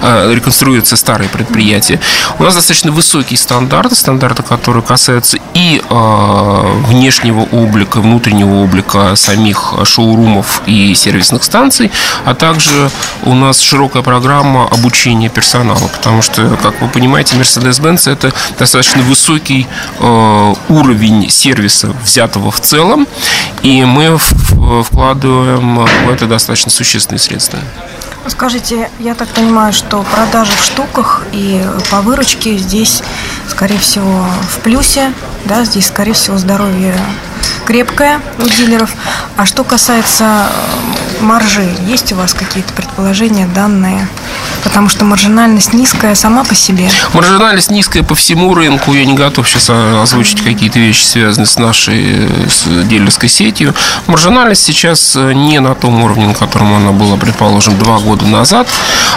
э, 0.01 0.33
реконструируются 0.33 0.97
старые 0.97 1.29
предприятия. 1.29 1.99
У 2.39 2.43
нас 2.43 2.55
достаточно 2.55 2.91
высокие 2.91 3.37
стандарты, 3.37 3.95
стандарты, 3.95 4.41
которые 4.41 4.81
касаются 4.81 5.37
и 5.53 5.81
э, 5.87 6.83
внешнего 6.87 7.41
облика, 7.41 8.01
внутреннего 8.01 8.63
облика 8.63 9.15
самих 9.15 9.75
шоурумов 9.83 10.63
и 10.65 10.95
сервисных 10.95 11.43
станций, 11.43 11.91
а 12.25 12.33
также 12.33 12.89
у 13.23 13.35
нас 13.35 13.59
широкая 13.59 14.01
программа 14.01 14.67
обучения 14.67 15.29
персонала, 15.29 15.87
потому 15.87 16.23
что, 16.23 16.57
как 16.63 16.81
вы 16.81 16.87
понимаете, 16.87 17.35
Mercedes-Benz 17.35 18.11
это 18.11 18.33
достаточно 18.57 19.03
высокий 19.03 19.67
э, 19.99 20.53
уровень 20.69 21.29
сервиса 21.29 21.93
взятого 22.23 22.51
в 22.51 22.59
целом, 22.59 23.07
и 23.63 23.83
мы 23.83 24.17
вкладываем 24.17 25.79
в 25.79 26.09
это 26.09 26.25
достаточно 26.25 26.71
существенные 26.71 27.19
средства. 27.19 27.59
Скажите, 28.27 28.89
я 28.99 29.15
так 29.15 29.27
понимаю, 29.29 29.73
что 29.73 30.03
продажи 30.03 30.53
в 30.57 30.63
штуках 30.63 31.23
и 31.33 31.61
по 31.91 32.01
выручке 32.01 32.57
здесь, 32.57 33.03
скорее 33.49 33.77
всего, 33.77 34.25
в 34.49 34.59
плюсе, 34.59 35.11
да, 35.43 35.65
здесь, 35.65 35.87
скорее 35.87 36.13
всего, 36.13 36.37
здоровье 36.37 36.95
крепкое 37.65 38.21
у 38.39 38.47
дилеров. 38.47 38.91
А 39.37 39.45
что 39.45 39.63
касается 39.63 40.47
э, 40.49 41.23
маржи, 41.23 41.67
есть 41.87 42.11
у 42.13 42.15
вас 42.15 42.33
какие-то 42.33 42.73
предположения, 42.73 43.47
данные? 43.47 44.07
Потому 44.63 44.89
что 44.89 45.05
маржинальность 45.05 45.73
низкая 45.73 46.15
сама 46.15 46.43
по 46.43 46.55
себе. 46.55 46.89
Маржинальность 47.13 47.71
низкая 47.71 48.03
по 48.03 48.15
всему 48.15 48.53
рынку. 48.53 48.93
Я 48.93 49.05
не 49.05 49.13
готов 49.13 49.47
сейчас 49.47 49.69
озвучить 49.69 50.41
какие-то 50.41 50.79
вещи, 50.79 51.03
связанные 51.03 51.47
с 51.47 51.57
нашей 51.57 52.29
с 52.49 52.65
дилерской 52.85 53.29
сетью. 53.29 53.73
Маржинальность 54.07 54.63
сейчас 54.63 55.15
э, 55.15 55.33
не 55.33 55.59
на 55.59 55.75
том 55.75 56.03
уровне, 56.03 56.27
на 56.27 56.33
котором 56.33 56.73
она 56.73 56.91
была, 56.91 57.17
предположим, 57.17 57.77
два 57.77 57.99
года 57.99 58.25
назад. 58.25 58.67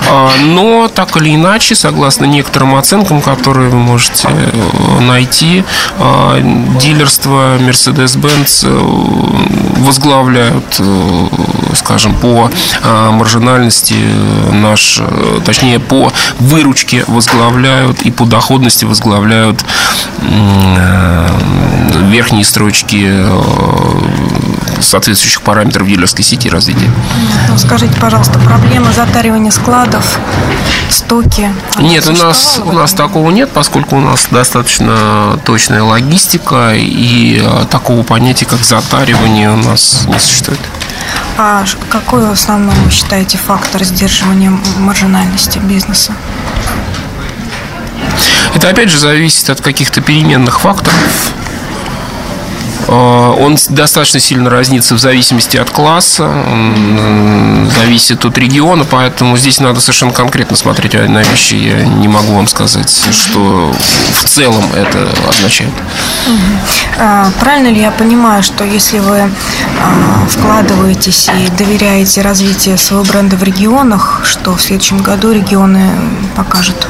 А, 0.08 0.30
но 0.42 0.88
так 0.88 1.16
или 1.16 1.34
иначе, 1.34 1.74
согласно 1.74 2.24
некоторым 2.24 2.74
оценкам, 2.74 3.20
которые 3.20 3.70
вы 3.70 3.78
можете 3.78 4.28
э, 4.28 5.00
найти, 5.00 5.64
а, 5.98 6.40
дилерство 6.80 7.58
Mercedes-Benz 7.58 8.35
Benz 8.36 8.64
э, 8.64 9.82
возглавляют, 9.82 10.76
э, 10.78 11.26
скажем, 11.74 12.14
по 12.14 12.50
э, 12.82 13.10
маржинальности 13.10 13.96
наш, 14.52 15.00
точнее, 15.44 15.78
по 15.78 16.12
выручке 16.38 17.04
возглавляют 17.06 18.02
и 18.02 18.10
по 18.10 18.24
доходности 18.24 18.84
возглавляют 18.84 19.64
верхние 22.10 22.44
строчки 22.44 23.24
соответствующих 24.80 25.42
параметров 25.42 25.86
дилерской 25.86 26.24
сети 26.24 26.48
развития. 26.48 26.90
Ну, 27.48 27.58
скажите, 27.58 27.94
пожалуйста, 28.00 28.38
проблема 28.38 28.92
затаривания 28.92 29.50
складов, 29.50 30.18
стоки? 30.90 31.50
Нет, 31.78 32.06
у 32.08 32.12
нас, 32.12 32.60
у 32.64 32.72
нас 32.72 32.92
такого 32.92 33.30
нет, 33.30 33.50
поскольку 33.52 33.96
у 33.96 34.00
нас 34.00 34.26
достаточно 34.30 35.38
точная 35.44 35.82
логистика 35.82 36.72
и 36.74 37.42
такого 37.70 38.02
понятия, 38.02 38.46
как 38.46 38.60
затаривание, 38.60 39.50
у 39.50 39.56
нас 39.56 40.04
не 40.06 40.18
существует. 40.18 40.60
А 41.38 41.64
какой 41.90 42.26
в 42.26 42.30
основном 42.30 42.74
вы 42.84 42.90
считаете 42.90 43.38
фактор 43.38 43.84
сдерживания 43.84 44.50
маржинальности 44.78 45.58
бизнеса? 45.58 46.12
Это 48.54 48.70
опять 48.70 48.90
же 48.90 48.98
зависит 48.98 49.50
от 49.50 49.60
каких-то 49.60 50.00
переменных 50.00 50.60
факторов. 50.60 50.96
Э, 52.88 53.34
он 53.38 53.56
достаточно 53.70 54.20
сильно 54.20 54.50
разнится 54.50 54.94
в 54.94 54.98
зависимости 54.98 55.56
от 55.56 55.70
класса, 55.70 56.30
зависит 57.76 58.24
от 58.24 58.38
региона, 58.38 58.84
поэтому 58.88 59.36
здесь 59.36 59.60
надо 59.60 59.80
совершенно 59.80 60.12
конкретно 60.12 60.56
смотреть 60.56 60.94
на 60.94 61.22
вещи. 61.22 61.54
Я 61.54 61.84
не 61.84 62.08
могу 62.08 62.34
вам 62.34 62.46
сказать, 62.46 62.92
что 63.10 63.72
в 64.12 64.24
целом 64.24 64.64
это 64.74 65.08
означает. 65.28 65.72
А, 66.98 67.30
правильно 67.40 67.68
ли 67.68 67.80
я 67.80 67.90
понимаю, 67.90 68.42
что 68.42 68.64
если 68.64 68.98
вы 68.98 69.20
а, 69.20 70.26
вкладываетесь 70.28 71.28
и 71.28 71.50
доверяете 71.56 72.22
развитию 72.22 72.78
своего 72.78 73.04
бренда 73.04 73.36
в 73.36 73.42
регионах, 73.42 74.22
что 74.24 74.54
в 74.54 74.60
следующем 74.60 74.98
году 74.98 75.32
регионы 75.32 75.90
покажут 76.36 76.86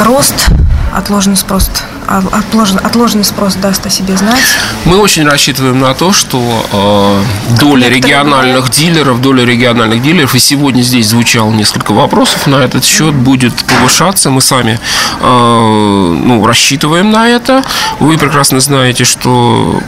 рост, 0.00 0.48
отложенный 0.94 1.36
спрос, 1.36 1.70
а, 2.10 2.24
отложенный, 2.32 2.82
отложенный 2.82 3.24
спрос 3.24 3.54
даст 3.54 3.86
о 3.86 3.90
себе 3.90 4.16
знать. 4.16 4.40
Мы 4.84 4.98
очень 4.98 5.24
рассчитываем 5.24 5.78
на 5.78 5.94
то, 5.94 6.12
что 6.12 7.22
э, 7.52 7.56
доля 7.60 7.88
региональных 7.88 8.64
говорят. 8.64 8.76
дилеров, 8.76 9.22
доля 9.22 9.44
региональных 9.44 10.02
дилеров, 10.02 10.34
и 10.34 10.40
сегодня 10.40 10.82
здесь 10.82 11.06
звучало 11.06 11.52
несколько 11.52 11.92
вопросов 11.92 12.48
на 12.48 12.56
этот 12.56 12.84
счет, 12.84 13.14
будет 13.14 13.54
повышаться. 13.64 14.28
Мы 14.30 14.40
сами 14.40 14.80
э, 15.20 15.22
ну, 15.22 16.44
рассчитываем 16.44 17.12
на 17.12 17.28
это. 17.28 17.62
Вы 18.00 18.18
прекрасно 18.18 18.58
знаете, 18.58 19.04
что 19.04 19.80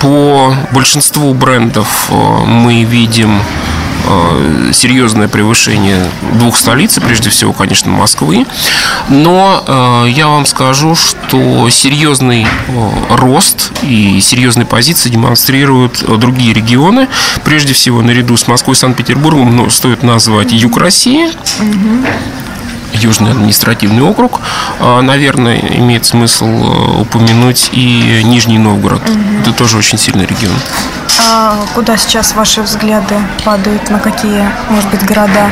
по 0.00 0.54
большинству 0.70 1.34
брендов 1.34 2.06
э, 2.08 2.14
мы 2.46 2.84
видим 2.84 3.42
серьезное 4.72 5.28
превышение 5.28 6.04
двух 6.34 6.56
столиц, 6.56 6.98
прежде 6.98 7.30
всего, 7.30 7.52
конечно, 7.52 7.90
Москвы. 7.90 8.46
Но 9.08 9.62
э, 9.66 10.10
я 10.10 10.28
вам 10.28 10.46
скажу, 10.46 10.94
что 10.94 11.68
серьезный 11.70 12.44
э, 12.44 12.90
рост 13.10 13.72
и 13.82 14.20
серьезные 14.20 14.66
позиции 14.66 15.08
демонстрируют 15.08 16.04
другие 16.18 16.52
регионы. 16.52 17.08
Прежде 17.44 17.72
всего, 17.72 18.02
наряду 18.02 18.36
с 18.36 18.48
Москвой 18.48 18.76
и 18.76 18.78
Санкт-Петербургом 18.78 19.56
ну, 19.56 19.70
стоит 19.70 20.02
назвать 20.02 20.52
Юг 20.52 20.76
России. 20.76 21.30
Южный 23.02 23.32
административный 23.32 24.02
округ. 24.02 24.40
Наверное, 24.80 25.58
имеет 25.58 26.04
смысл 26.04 27.00
упомянуть 27.00 27.70
и 27.72 28.22
Нижний 28.24 28.58
Новгород. 28.58 29.02
Угу. 29.08 29.40
Это 29.40 29.52
тоже 29.52 29.76
очень 29.76 29.98
сильный 29.98 30.24
регион. 30.26 30.54
А 31.30 31.56
куда 31.74 31.96
сейчас 31.96 32.34
ваши 32.34 32.62
взгляды 32.62 33.16
падают? 33.44 33.90
На 33.90 33.98
какие, 33.98 34.48
может 34.70 34.88
быть, 34.90 35.04
города? 35.04 35.48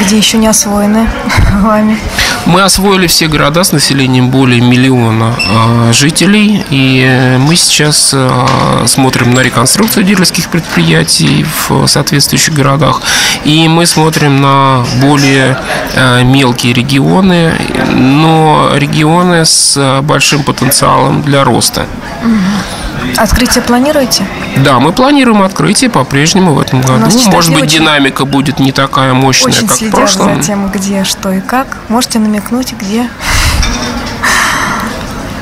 Где 0.00 0.16
еще 0.16 0.38
не 0.38 0.46
освоены 0.46 1.08
вами? 1.60 1.98
Мы 2.46 2.62
освоили 2.62 3.06
все 3.06 3.28
города 3.28 3.62
с 3.62 3.72
населением 3.72 4.30
более 4.30 4.60
миллиона 4.60 5.34
э, 5.38 5.92
жителей, 5.92 6.64
и 6.70 7.36
мы 7.38 7.54
сейчас 7.56 8.12
э, 8.14 8.84
смотрим 8.86 9.32
на 9.32 9.40
реконструкцию 9.40 10.04
дилерских 10.04 10.48
предприятий 10.48 11.46
в 11.68 11.86
соответствующих 11.86 12.54
городах, 12.54 13.00
и 13.44 13.68
мы 13.68 13.86
смотрим 13.86 14.40
на 14.40 14.84
более 15.00 15.58
э, 15.94 16.24
мелкие 16.24 16.72
регионы, 16.72 17.54
но 17.92 18.72
регионы 18.74 19.44
с 19.44 20.00
большим 20.02 20.42
потенциалом 20.42 21.22
для 21.22 21.44
роста. 21.44 21.86
Угу. 22.22 22.81
Открытие 23.16 23.62
планируете? 23.62 24.26
Да, 24.56 24.78
мы 24.80 24.92
планируем 24.92 25.42
открытие 25.42 25.90
по-прежнему 25.90 26.54
в 26.54 26.60
этом 26.60 26.80
году. 26.80 27.06
Может 27.30 27.54
быть, 27.54 27.66
динамика 27.70 28.24
будет 28.24 28.58
не 28.58 28.72
такая 28.72 29.12
мощная, 29.14 29.52
очень 29.52 29.66
как 29.66 29.80
в 29.80 29.90
прошлом. 29.90 30.36
за 30.36 30.42
тем, 30.42 30.68
где, 30.68 31.04
что 31.04 31.32
и 31.32 31.40
как. 31.40 31.78
Можете 31.88 32.18
намекнуть, 32.18 32.72
где? 32.72 33.08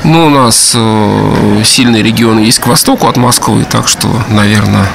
Ну, 0.03 0.27
у 0.27 0.29
нас 0.29 0.73
э, 0.75 1.61
сильный 1.63 2.01
регион 2.01 2.39
есть 2.39 2.59
к 2.59 2.67
востоку 2.67 3.07
от 3.07 3.17
Москвы, 3.17 3.65
так 3.69 3.87
что, 3.87 4.07
наверное, 4.29 4.87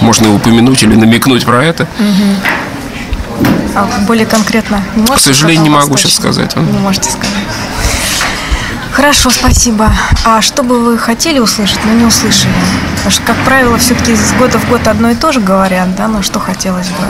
можно 0.00 0.34
упомянуть 0.34 0.82
или 0.82 0.94
намекнуть 0.94 1.46
про 1.46 1.64
это. 1.64 1.84
Угу. 1.98 3.46
А 3.74 3.88
более 4.06 4.26
конкретно 4.26 4.82
не 4.94 5.02
можете? 5.02 5.18
К 5.18 5.20
сожалению, 5.20 5.64
не 5.64 5.70
могу 5.70 5.96
сейчас 5.96 6.14
сказать. 6.14 6.54
Не 6.56 6.78
можете 6.78 7.10
сказать. 7.10 7.30
Хорошо, 8.96 9.28
спасибо. 9.28 9.92
А 10.24 10.40
что 10.40 10.62
бы 10.62 10.80
вы 10.82 10.96
хотели 10.96 11.38
услышать, 11.38 11.78
но 11.84 11.92
не 11.92 12.06
услышали? 12.06 12.54
Потому 13.06 13.22
что, 13.22 13.34
как 13.34 13.44
правило, 13.44 13.78
все-таки 13.78 14.16
с 14.16 14.32
года 14.32 14.58
в 14.58 14.68
год 14.68 14.88
одно 14.88 15.10
и 15.10 15.14
то 15.14 15.30
же 15.30 15.38
говорят, 15.38 15.94
да, 15.94 16.08
но 16.08 16.22
что 16.22 16.40
хотелось 16.40 16.88
бы? 16.88 17.06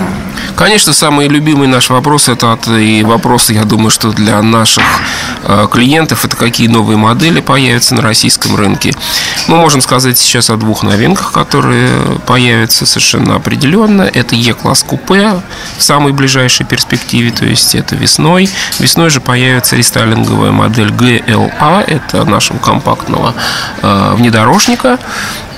Конечно, 0.54 0.92
самый 0.92 1.26
любимый 1.26 1.68
наш 1.68 1.88
вопрос 1.88 2.28
это 2.28 2.52
от, 2.52 2.68
и 2.68 3.02
вопрос, 3.02 3.48
я 3.48 3.64
думаю, 3.64 3.88
что 3.88 4.12
для 4.12 4.42
наших 4.42 4.84
э, 5.44 5.66
клиентов 5.72 6.26
это 6.26 6.36
какие 6.36 6.68
новые 6.68 6.98
модели 6.98 7.40
появятся 7.40 7.94
на 7.94 8.02
российском 8.02 8.56
рынке. 8.56 8.92
Мы 9.48 9.56
можем 9.56 9.80
сказать 9.80 10.18
сейчас 10.18 10.50
о 10.50 10.58
двух 10.58 10.82
новинках, 10.82 11.32
которые 11.32 11.88
появятся 12.26 12.84
совершенно 12.84 13.36
определенно. 13.36 14.02
Это 14.02 14.34
E-класс 14.34 14.82
купе 14.82 15.40
в 15.78 15.82
самой 15.82 16.12
ближайшей 16.12 16.66
перспективе, 16.66 17.30
то 17.30 17.46
есть 17.46 17.74
это 17.74 17.96
весной. 17.96 18.50
Весной 18.78 19.08
же 19.08 19.22
появится 19.22 19.76
рестайлинговая 19.76 20.52
модель 20.52 20.90
GLA, 20.90 21.84
это 21.86 22.26
нашего 22.26 22.58
компактного 22.58 23.32
э, 23.80 24.14
внедорожника. 24.14 24.98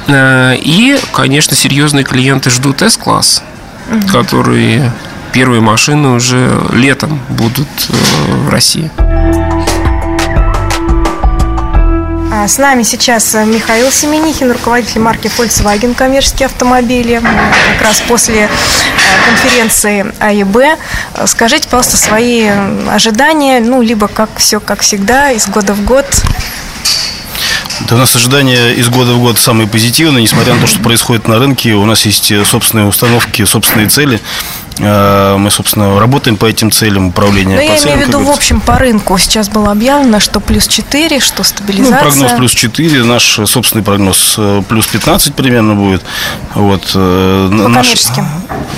Э, 0.08 0.56
и, 0.56 0.98
конечно, 1.12 1.54
серьезные 1.54 2.04
клиенты 2.04 2.50
ждут 2.50 2.82
S-класс, 2.82 3.42
угу. 3.90 4.08
которые 4.08 4.90
первые 5.32 5.60
машины 5.60 6.08
уже 6.08 6.60
летом 6.72 7.20
будут 7.28 7.68
э, 7.88 7.92
в 8.46 8.48
России. 8.48 8.90
А, 12.30 12.46
с 12.46 12.56
нами 12.58 12.82
сейчас 12.84 13.34
Михаил 13.34 13.90
Семенихин, 13.90 14.50
руководитель 14.52 15.00
марки 15.00 15.26
Volkswagen 15.26 15.94
коммерческие 15.94 16.46
автомобили. 16.46 17.20
Как 17.72 17.86
раз 17.86 18.00
после 18.06 18.48
конференции 19.28 20.06
АЕБ. 20.20 20.78
Скажите, 21.26 21.68
пожалуйста, 21.68 21.96
свои 21.96 22.48
ожидания, 22.88 23.60
ну, 23.60 23.82
либо 23.82 24.08
как 24.08 24.30
все, 24.36 24.60
как 24.60 24.80
всегда, 24.80 25.30
из 25.32 25.48
года 25.48 25.74
в 25.74 25.84
год. 25.84 26.06
Да, 27.86 27.94
у 27.94 27.98
нас 27.98 28.14
ожидания 28.16 28.72
из 28.72 28.88
года 28.88 29.12
в 29.12 29.20
год 29.20 29.38
самые 29.38 29.68
позитивные, 29.68 30.22
несмотря 30.22 30.54
на 30.54 30.60
то, 30.60 30.66
что 30.66 30.80
происходит 30.80 31.28
на 31.28 31.38
рынке. 31.38 31.74
У 31.74 31.84
нас 31.84 32.04
есть 32.06 32.32
собственные 32.46 32.86
установки, 32.86 33.44
собственные 33.44 33.88
цели. 33.88 34.20
Э, 34.80 35.36
мы, 35.38 35.50
собственно, 35.50 35.98
работаем 35.98 36.36
по 36.36 36.46
этим 36.46 36.70
целям 36.70 37.08
управления. 37.08 37.56
Но 37.56 37.60
я 37.60 37.78
имею 37.78 37.98
в 37.98 38.00
виду, 38.00 38.20
в 38.20 38.30
общем, 38.30 38.60
по 38.60 38.78
рынку. 38.78 39.16
Сейчас 39.18 39.48
было 39.48 39.72
объявлено, 39.72 40.20
что 40.20 40.40
плюс 40.40 40.66
4, 40.66 41.20
что 41.20 41.42
стабилизация. 41.42 42.04
Ну, 42.04 42.10
прогноз 42.10 42.32
плюс 42.32 42.52
4, 42.52 43.04
наш 43.04 43.40
собственный 43.46 43.84
прогноз 43.84 44.34
э, 44.38 44.62
плюс 44.68 44.86
15 44.86 45.34
примерно 45.34 45.74
будет. 45.74 46.02
Вот, 46.54 46.92
э, 46.94 47.48
по 47.50 47.68
наш, 47.68 47.86
коммерческим? 47.86 48.26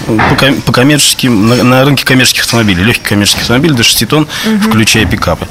По, 0.06 0.62
по 0.62 0.72
коммерческим, 0.72 1.48
на, 1.48 1.62
на 1.62 1.84
рынке 1.84 2.04
коммерческих 2.04 2.44
автомобилей, 2.44 2.82
легких 2.82 3.08
коммерческих 3.08 3.42
автомобилей 3.42 3.74
до 3.74 3.82
6 3.82 4.08
тонн, 4.08 4.22
угу. 4.46 4.70
включая 4.70 5.04
пикапы. 5.06 5.46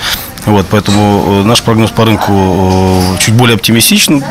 Вот, 0.50 0.66
поэтому 0.70 1.44
наш 1.44 1.62
прогноз 1.62 1.92
по 1.92 2.06
рынку 2.06 3.18
чуть 3.20 3.36
более 3.36 3.56
оптимистичен. 3.56 4.24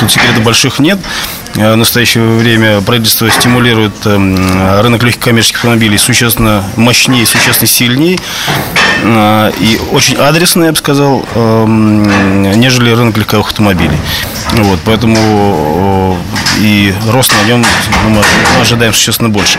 Тут 0.00 0.10
секрета 0.10 0.40
больших 0.40 0.78
нет. 0.78 0.98
Э, 1.56 1.72
в 1.72 1.76
настоящее 1.76 2.26
время 2.36 2.80
правительство 2.80 3.30
стимулирует 3.30 3.94
эм, 4.06 4.36
рынок 4.80 5.02
легких 5.02 5.22
коммерческих 5.22 5.58
автомобилей 5.58 5.98
существенно 5.98 6.64
мощнее, 6.76 7.26
существенно 7.26 7.68
сильнее 7.68 8.16
э, 8.16 8.85
и 9.60 9.80
очень 9.92 10.16
адресно, 10.16 10.64
я 10.64 10.72
бы 10.72 10.78
сказал, 10.78 11.24
эм, 11.34 12.42
нежели 12.58 12.90
рынок 12.90 13.16
легковых 13.16 13.48
автомобилей. 13.48 13.96
Вот, 14.52 14.80
поэтому 14.84 16.16
э, 16.58 16.60
и 16.60 16.94
рост 17.08 17.32
на 17.32 17.48
нем 17.48 17.64
мы 18.08 18.22
ожидаем 18.60 18.92
существенно 18.92 19.28
больше. 19.28 19.58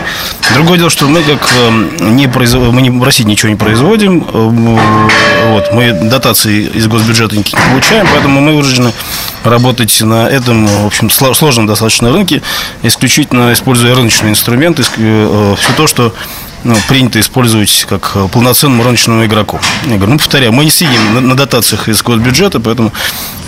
Другое 0.54 0.78
дело, 0.78 0.90
что 0.90 1.06
мы 1.06 1.22
как 1.22 1.48
эм, 1.60 2.16
не 2.16 2.26
производ... 2.26 2.72
мы 2.72 2.82
не, 2.82 2.90
в 2.90 3.02
России 3.02 3.24
ничего 3.24 3.50
не 3.50 3.56
производим, 3.56 4.20
вот, 4.20 5.72
мы 5.72 5.92
дотации 5.92 6.66
из 6.74 6.86
госбюджета 6.86 7.36
не 7.36 7.44
получаем, 7.44 8.06
поэтому 8.12 8.40
мы 8.40 8.52
вынуждены 8.52 8.92
работать 9.44 10.00
на 10.00 10.28
этом, 10.28 10.66
в 10.66 10.86
общем, 10.86 11.10
сложном 11.10 11.66
достаточно 11.66 12.12
рынке, 12.12 12.42
исключительно 12.82 13.52
используя 13.52 13.94
рыночные 13.94 14.30
инструменты, 14.30 14.84
э, 14.96 15.54
все 15.58 15.72
то, 15.76 15.86
что 15.86 16.14
ну, 16.64 16.76
принято 16.88 17.20
использовать 17.20 17.86
как 17.88 18.16
полноценному 18.32 18.82
рыночному 18.82 19.24
игроку. 19.24 19.60
Я 19.86 19.96
говорю, 19.96 20.12
ну, 20.12 20.18
повторяю, 20.18 20.52
мы 20.52 20.64
не 20.64 20.70
сидим 20.70 21.14
на, 21.14 21.20
на 21.20 21.36
дотациях 21.36 21.88
из 21.88 22.02
госбюджета, 22.02 22.60
поэтому 22.60 22.92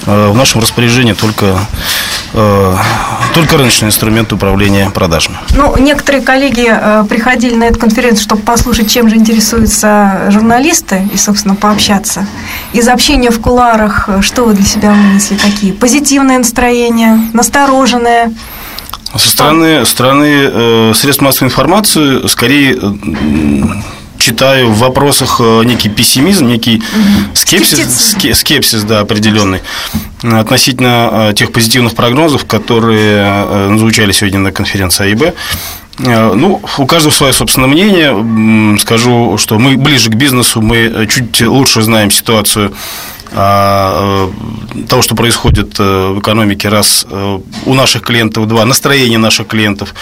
э, 0.06 0.30
в 0.30 0.36
нашем 0.36 0.60
распоряжении 0.60 1.12
только, 1.12 1.58
э, 2.32 2.76
только 3.34 3.56
рыночный 3.56 3.88
инструмент 3.88 4.32
управления 4.32 4.90
продажами. 4.90 5.38
Ну, 5.56 5.76
некоторые 5.78 6.22
коллеги 6.22 6.68
э, 6.70 7.04
приходили 7.08 7.54
на 7.54 7.64
эту 7.64 7.78
конференцию, 7.78 8.22
чтобы 8.22 8.42
послушать, 8.42 8.90
чем 8.90 9.08
же 9.08 9.16
интересуются 9.16 10.26
журналисты 10.30 11.08
и, 11.12 11.16
собственно, 11.16 11.54
пообщаться. 11.54 12.26
Из 12.72 12.88
общения 12.88 13.30
в 13.30 13.40
куларах, 13.40 14.08
э, 14.08 14.22
что 14.22 14.44
вы 14.44 14.54
для 14.54 14.64
себя 14.64 14.92
вынесли? 14.92 15.36
Какие? 15.36 15.72
Позитивное 15.72 16.38
настроение, 16.38 17.20
настороженное? 17.32 18.32
Со 19.16 19.30
стороны, 19.30 19.84
стороны 19.84 20.48
э, 20.52 20.92
средств 20.94 21.22
массовой 21.22 21.48
информации 21.48 22.26
скорее 22.28 22.78
э, 22.80 22.92
читаю 24.20 24.70
в 24.70 24.78
вопросах 24.78 25.40
э, 25.40 25.62
некий 25.64 25.88
пессимизм, 25.88 26.46
некий 26.46 26.76
угу. 26.76 27.34
скепсис, 27.34 28.16
скепсис, 28.34 28.82
да, 28.84 29.00
определенный 29.00 29.60
относительно 30.22 31.30
э, 31.30 31.32
тех 31.34 31.52
позитивных 31.52 31.94
прогнозов, 31.94 32.44
которые 32.44 33.24
э, 33.24 33.76
звучали 33.78 34.12
сегодня 34.12 34.38
на 34.38 34.52
конференции 34.52 35.06
АИБ. 35.06 35.34
Ну, 35.98 36.62
у 36.78 36.86
каждого 36.86 37.12
свое 37.12 37.34
собственное 37.34 37.68
мнение. 37.68 38.78
Скажу, 38.78 39.36
что 39.36 39.58
мы 39.58 39.76
ближе 39.76 40.08
к 40.08 40.14
бизнесу, 40.14 40.62
мы 40.62 41.06
чуть 41.10 41.42
лучше 41.42 41.82
знаем 41.82 42.10
ситуацию 42.10 42.72
а, 43.32 44.28
э, 44.74 44.82
того, 44.88 45.02
что 45.02 45.14
происходит 45.14 45.78
э, 45.78 46.12
в 46.12 46.18
экономике, 46.18 46.68
раз 46.68 47.06
э, 47.08 47.38
у 47.64 47.74
наших 47.74 48.02
клиентов, 48.02 48.48
два, 48.48 48.64
настроение 48.64 49.18
наших 49.18 49.46
клиентов. 49.46 49.94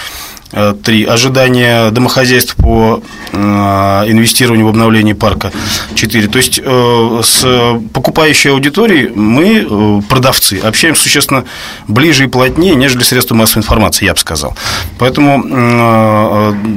Э, 0.51 0.75
три. 0.83 1.05
Ожидания 1.05 1.91
домохозяйств 1.91 2.55
по 2.55 3.01
э, 3.31 3.37
инвестированию 3.37 4.65
в 4.65 4.69
обновление 4.69 5.15
парка 5.15 5.51
четыре. 5.95 6.27
То 6.27 6.37
есть 6.37 6.59
э, 6.63 7.21
с 7.23 7.45
покупающей 7.93 8.51
аудиторией 8.51 9.09
мы, 9.09 10.01
продавцы, 10.09 10.59
общаемся 10.59 11.03
существенно 11.03 11.45
ближе 11.87 12.25
и 12.25 12.27
плотнее, 12.27 12.75
нежели 12.75 13.03
средства 13.03 13.35
массовой 13.35 13.61
информации, 13.61 14.05
я 14.05 14.13
бы 14.13 14.19
сказал. 14.19 14.55
Поэтому 14.97 15.43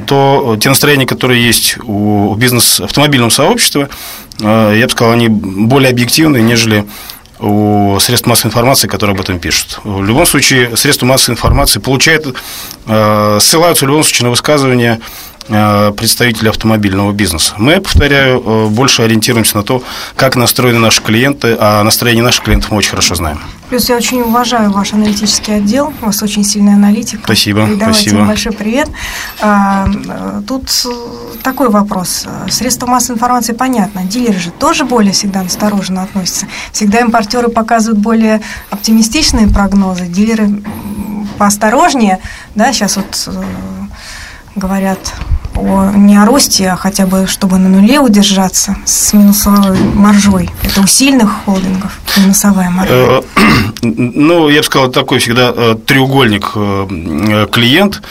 то, 0.07 0.57
те 0.61 0.69
настроения, 0.69 1.07
которые 1.07 1.45
есть 1.45 1.77
у 1.85 2.35
бизнес-автомобильного 2.35 3.31
сообщества, 3.31 3.89
я 4.41 4.85
бы 4.85 4.91
сказал, 4.91 5.13
они 5.13 5.29
более 5.29 5.91
объективны, 5.91 6.39
нежели 6.39 6.85
у 7.43 7.99
средств 7.99 8.27
массовой 8.27 8.51
информации, 8.51 8.87
которые 8.87 9.15
об 9.15 9.21
этом 9.21 9.39
пишут. 9.41 9.81
В 9.83 10.05
любом 10.05 10.27
случае, 10.27 10.77
средства 10.77 11.07
массовой 11.07 11.35
информации 11.35 11.81
получают, 11.81 12.35
э, 12.87 13.39
ссылаются 13.41 13.85
в 13.85 13.89
любом 13.89 14.05
случае 14.05 14.27
на 14.27 14.31
высказывания 14.31 15.01
представители 15.47 16.49
автомобильного 16.49 17.13
бизнеса. 17.13 17.55
Мы, 17.59 17.81
повторяю, 17.81 18.43
э, 18.45 18.67
больше 18.69 19.03
ориентируемся 19.03 19.57
на 19.57 19.63
то, 19.63 19.83
как 20.17 20.37
настроены 20.37 20.79
наши 20.79 21.03
клиенты, 21.03 21.57
а 21.59 21.83
настроение 21.83 22.23
наших 22.23 22.45
клиентов 22.45 22.71
мы 22.71 22.79
очень 22.79 22.91
хорошо 22.91 23.15
знаем. 23.15 23.41
Плюс 23.69 23.89
я 23.89 23.97
очень 23.97 24.21
уважаю 24.21 24.71
ваш 24.71 24.93
аналитический 24.93 25.57
отдел, 25.57 25.93
у 26.03 26.07
вас 26.07 26.23
очень 26.23 26.45
сильный 26.45 26.75
аналитик. 26.75 27.21
Спасибо. 27.25 27.67
Передавайте 27.67 28.01
спасибо. 28.01 28.21
им 28.21 28.27
большой 28.27 28.53
привет. 28.53 28.91
А, 29.41 29.89
тут 30.47 30.71
такой 31.43 31.71
вопрос. 31.71 32.27
Средства 32.51 32.87
массовой 32.87 33.17
информации 33.17 33.55
понятно, 33.55 34.05
дилеры 34.05 34.39
же 34.39 34.51
тоже 34.51 34.85
более 34.85 35.13
всегда 35.13 35.43
настороженно 35.43 36.03
относятся. 36.03 36.47
Всегда 36.73 37.01
импортеры 37.01 37.49
показывают 37.49 37.99
более 37.99 38.43
оптимистичные 38.71 39.49
прогнозы, 39.49 40.07
дилеры 40.07 40.63
поосторожнее. 41.39 42.19
Да, 42.55 42.73
сейчас 42.73 42.97
вот 42.97 43.25
э, 43.27 43.43
говорят 44.55 45.15
о, 45.57 45.91
не 45.95 46.17
о 46.17 46.25
росте, 46.25 46.69
а 46.69 46.77
хотя 46.77 47.07
бы 47.07 47.27
чтобы 47.27 47.59
на 47.59 47.69
нуле 47.69 48.01
удержаться 48.01 48.77
с 48.85 49.13
минусовой 49.13 49.79
маржой. 49.79 50.51
Это 50.63 50.81
у 50.81 50.87
сильных 50.87 51.31
холдингов 51.45 51.99
минусовая 52.17 52.71
маржа. 52.71 52.93
Э, 52.95 53.23
ну, 53.83 54.49
я 54.49 54.59
бы 54.59 54.65
сказал, 54.65 54.91
такой 54.91 55.19
всегда 55.19 55.53
э, 55.55 55.77
треугольник 55.87 56.53
э, 56.55 57.47
клиент, 57.51 58.03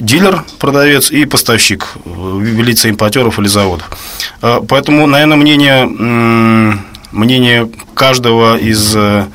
дилер, 0.00 0.44
продавец 0.60 1.10
и 1.10 1.24
поставщик 1.24 1.88
в 2.04 2.62
лице 2.62 2.88
импортеров 2.88 3.40
или 3.40 3.48
заводов. 3.48 3.90
Поэтому, 4.40 5.08
наверное, 5.08 5.36
мнение, 5.36 5.86
мнение 7.10 7.68
каждого 7.94 8.58
из 8.58 8.94
Э, 8.94 9.26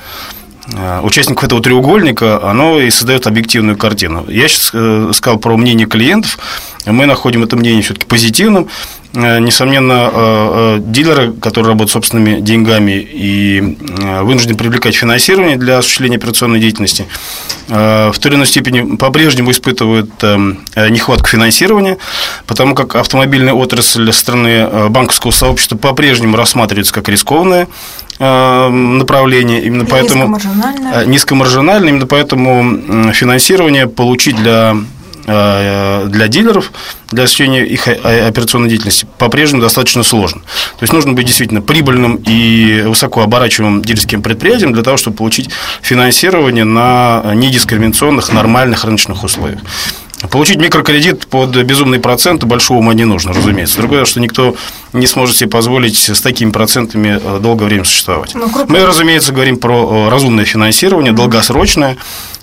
участников 1.03 1.43
этого 1.43 1.61
треугольника, 1.61 2.41
оно 2.49 2.79
и 2.79 2.89
создает 2.89 3.27
объективную 3.27 3.77
картину. 3.77 4.25
Я 4.29 4.47
сейчас 4.47 4.71
э, 4.73 5.11
сказал 5.13 5.39
про 5.39 5.57
мнение 5.57 5.87
клиентов. 5.87 6.39
Мы 6.85 7.05
находим 7.05 7.43
это 7.43 7.55
мнение 7.55 7.81
все-таки 7.81 8.05
позитивным. 8.05 8.67
Э, 9.13 9.39
несомненно, 9.39 10.79
дилеры, 10.79 11.33
которые 11.33 11.71
работают 11.71 11.91
собственными 11.91 12.39
деньгами 12.39 12.93
и 12.93 13.77
вынуждены 14.21 14.57
привлекать 14.57 14.95
финансирование 14.95 15.57
для 15.57 15.79
осуществления 15.79 16.17
операционной 16.17 16.59
деятельности, 16.59 17.05
в 17.67 18.13
той 18.19 18.29
или 18.29 18.35
иной 18.35 18.47
степени 18.47 18.95
по-прежнему 18.95 19.51
испытывают 19.51 20.11
нехватку 20.75 21.27
финансирования, 21.27 21.97
потому 22.45 22.75
как 22.75 22.95
автомобильная 22.95 23.53
отрасль 23.53 24.11
страны 24.11 24.89
банковского 24.89 25.31
сообщества 25.31 25.77
по-прежнему 25.77 26.37
рассматривается 26.37 26.93
как 26.93 27.09
рискованная, 27.09 27.67
Э, 27.67 28.10
направление. 28.21 29.63
Именно 29.63 29.85
поэтому 29.85 30.27
низкомаржинальное. 30.27 30.93
Э, 30.93 31.05
низкомаржинальное. 31.05 31.89
Именно 31.89 32.07
поэтому 32.07 33.11
финансирование 33.13 33.87
получить 33.87 34.35
для 34.35 34.77
э, 35.25 36.05
для 36.07 36.27
дилеров, 36.27 36.71
для 37.11 37.23
осуществления 37.23 37.65
их 37.65 37.87
операционной 37.87 38.69
деятельности 38.69 39.07
по-прежнему 39.17 39.61
достаточно 39.61 40.03
сложно. 40.03 40.41
То 40.41 40.83
есть 40.83 40.93
нужно 40.93 41.13
быть 41.13 41.25
действительно 41.27 41.61
прибыльным 41.61 42.15
и 42.15 42.83
высоко 42.85 43.21
оборачиваемым 43.21 43.83
дилерским 43.83 44.21
предприятием 44.21 44.73
для 44.73 44.83
того, 44.83 44.97
чтобы 44.97 45.17
получить 45.17 45.49
финансирование 45.81 46.63
на 46.63 47.23
недискриминационных, 47.33 48.31
нормальных 48.31 48.85
рыночных 48.85 49.23
условиях. 49.23 49.61
Получить 50.29 50.57
микрокредит 50.57 51.27
под 51.27 51.55
безумные 51.63 51.99
проценты 51.99 52.45
большого 52.45 52.79
ума 52.79 52.93
не 52.93 53.05
нужно, 53.05 53.33
разумеется. 53.33 53.77
Другое, 53.77 54.05
что 54.05 54.19
никто 54.19 54.55
не 54.93 55.07
сможет 55.07 55.35
себе 55.35 55.49
позволить 55.49 55.97
с 55.97 56.21
такими 56.21 56.51
процентами 56.51 57.19
э, 57.21 57.39
долгое 57.39 57.65
время 57.65 57.85
существовать. 57.85 58.35
Ну, 58.35 58.47
Мы, 58.67 58.85
разумеется, 58.85 59.33
говорим 59.33 59.57
про 59.57 60.07
э, 60.07 60.09
разумное 60.09 60.45
финансирование, 60.45 61.11
долгосрочное, 61.11 61.97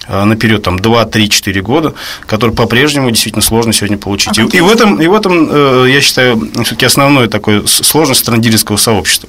э, 0.08 0.24
на 0.24 0.34
период 0.36 0.64
там, 0.64 0.80
2, 0.80 1.04
3, 1.04 1.30
4 1.30 1.62
года, 1.62 1.94
который 2.26 2.54
по-прежнему 2.54 3.10
действительно 3.10 3.42
сложно 3.42 3.72
сегодня 3.72 3.96
получить. 3.96 4.36
А 4.38 4.42
и, 4.42 4.46
и, 4.56 4.60
в 4.60 4.68
этом, 4.68 5.00
и 5.00 5.06
в 5.06 5.14
этом, 5.14 5.86
я 5.86 6.00
считаю, 6.00 6.50
все-таки 6.64 6.86
основной 6.86 7.28
такой 7.28 7.66
сложность 7.68 8.20
страндилевского 8.20 8.76
сообщества. 8.76 9.28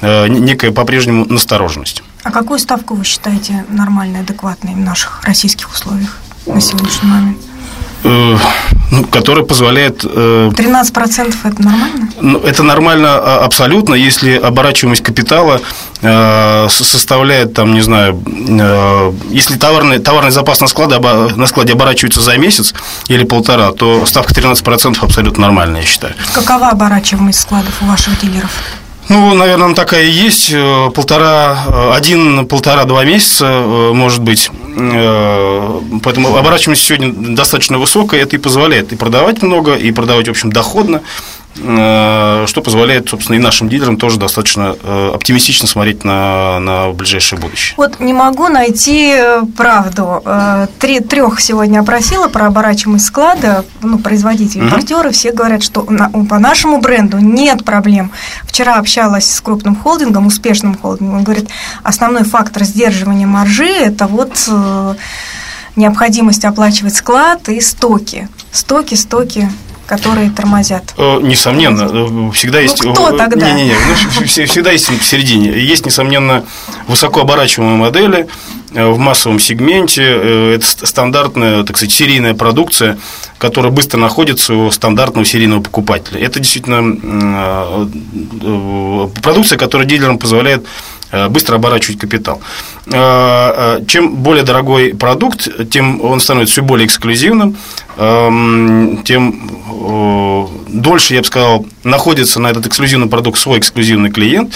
Некая 0.00 0.70
по-прежнему 0.70 1.26
настороженность. 1.26 2.02
А 2.22 2.30
какую 2.30 2.58
ставку 2.58 2.94
вы 2.94 3.04
считаете 3.04 3.66
нормальной, 3.68 4.20
адекватной 4.20 4.74
в 4.74 4.78
наших 4.78 5.22
российских 5.24 5.70
условиях 5.70 6.18
на 6.46 6.60
сегодняшний 6.60 7.08
момент? 7.08 7.38
Э, 8.04 8.36
ну, 8.90 9.04
который 9.04 9.44
позволяет... 9.44 10.04
13% 10.04 11.34
э, 11.34 11.48
это 11.48 11.62
нормально? 11.62 12.08
Ну, 12.20 12.38
это 12.40 12.62
нормально 12.62 13.08
а, 13.14 13.44
абсолютно, 13.44 13.94
если 13.94 14.36
оборачиваемость 14.36 15.02
капитала 15.02 15.60
э, 16.02 16.66
составляет, 16.68 17.54
там, 17.54 17.72
не 17.72 17.80
знаю, 17.80 18.22
если 19.30 19.56
товарный, 19.56 19.98
товарный 19.98 20.30
запас 20.30 20.60
на 20.60 20.66
складе, 20.66 20.98
на 20.98 21.46
складе 21.46 21.72
оборачивается 21.72 22.20
за 22.20 22.36
месяц 22.36 22.74
или 23.08 23.24
полтора, 23.24 23.72
то 23.72 24.04
ставка 24.04 24.34
13% 24.34 24.98
абсолютно 25.00 25.42
нормальная, 25.42 25.80
я 25.80 25.86
считаю. 25.86 26.14
Какова 26.34 26.68
оборачиваемость 26.68 27.40
складов 27.40 27.74
у 27.80 27.86
ваших 27.86 28.20
дилеров? 28.20 28.50
Ну, 29.12 29.34
наверное, 29.34 29.74
такая 29.74 30.04
и 30.04 30.10
есть. 30.10 30.50
Э, 30.54 30.90
полтора, 30.94 31.64
э, 31.68 31.92
один, 31.92 32.46
полтора-два 32.46 33.04
месяца, 33.04 33.44
э, 33.46 33.92
может 33.92 34.22
быть. 34.22 34.50
Поэтому 36.02 36.34
оборачиваемость 36.34 36.82
сегодня 36.82 37.12
достаточно 37.12 37.78
высокая. 37.78 38.22
Это 38.22 38.36
и 38.36 38.38
позволяет 38.38 38.90
и 38.94 38.96
продавать 38.96 39.42
много, 39.42 39.74
и 39.74 39.92
продавать, 39.92 40.28
в 40.28 40.30
общем, 40.30 40.50
доходно. 40.50 41.02
Э, 41.56 42.44
что 42.46 42.62
позволяет, 42.62 43.08
собственно, 43.08 43.36
и 43.36 43.38
нашим 43.38 43.68
дилерам 43.68 43.98
тоже 43.98 44.18
достаточно 44.18 44.74
э, 44.82 45.10
оптимистично 45.14 45.68
смотреть 45.68 46.02
на, 46.02 46.58
на 46.60 46.90
ближайшее 46.92 47.38
будущее. 47.38 47.74
Вот 47.76 48.00
не 48.00 48.14
могу 48.14 48.48
найти 48.48 49.14
э, 49.14 49.42
правду. 49.56 50.22
Три, 50.78 51.00
трех 51.00 51.40
сегодня 51.40 51.80
опросила 51.80 52.28
про 52.28 52.46
оборачиваемость 52.46 53.06
склада, 53.06 53.64
ну, 53.82 53.98
производители, 53.98 54.62
импортеры, 54.62 55.08
угу. 55.08 55.14
все 55.14 55.32
говорят, 55.32 55.62
что 55.62 55.84
на, 55.88 56.08
по 56.08 56.38
нашему 56.38 56.80
бренду 56.80 57.18
нет 57.18 57.64
проблем. 57.64 58.12
Вчера 58.44 58.76
общалась 58.76 59.30
с 59.30 59.40
крупным 59.40 59.76
холдингом, 59.76 60.26
успешным 60.26 60.76
холдингом, 60.76 61.18
он 61.18 61.24
говорит, 61.24 61.48
основной 61.82 62.24
фактор 62.24 62.64
сдерживания 62.64 63.26
маржи– 63.26 63.68
это 63.68 64.06
вот 64.06 64.48
необходимость 65.76 66.44
оплачивать 66.44 66.94
склад 66.94 67.48
и 67.48 67.60
стоки. 67.60 68.28
Стоки, 68.52 68.94
стоки 68.94 69.50
которые 69.92 70.30
тормозят? 70.30 70.94
Э, 70.96 71.20
несомненно, 71.20 71.82
э, 71.82 72.30
всегда 72.32 72.58
ну, 72.58 72.62
есть... 72.62 72.82
Ну, 72.82 72.94
кто 72.94 73.14
тогда? 73.14 73.50
Не-не-не, 73.50 73.74
ну, 73.74 74.24
всегда 74.26 74.70
есть 74.70 74.88
посередине. 74.88 75.50
Есть, 75.50 75.84
несомненно, 75.84 76.46
высокооборачиваемые 76.88 77.76
модели 77.76 78.20
э, 78.20 78.26
в 78.74 78.98
массовом 78.98 79.38
сегменте. 79.38 80.02
Это 80.54 80.64
стандартная, 80.64 81.64
так 81.64 81.76
сказать, 81.76 81.94
серийная 81.94 82.34
продукция, 82.34 82.98
которая 83.38 83.72
быстро 83.72 83.98
находится 83.98 84.54
у 84.54 84.70
стандартного 84.70 85.24
серийного 85.24 85.60
покупателя. 85.62 86.20
Это 86.20 86.40
действительно 86.40 87.88
продукция, 89.20 89.58
которая 89.58 89.86
дилерам 89.86 90.18
позволяет 90.18 90.66
быстро 91.28 91.56
оборачивать 91.56 91.98
капитал. 91.98 92.40
Чем 92.86 94.16
более 94.16 94.44
дорогой 94.44 94.94
продукт, 94.94 95.46
тем 95.70 96.00
он 96.02 96.20
становится 96.20 96.52
все 96.52 96.62
более 96.62 96.86
эксклюзивным, 96.86 97.56
эм, 97.98 99.02
тем 99.04 99.50
дольше, 100.72 101.14
я 101.14 101.20
бы 101.20 101.26
сказал, 101.26 101.66
находится 101.84 102.40
на 102.40 102.48
этот 102.48 102.66
эксклюзивный 102.66 103.08
продукт 103.08 103.38
свой 103.38 103.58
эксклюзивный 103.58 104.10
клиент, 104.10 104.54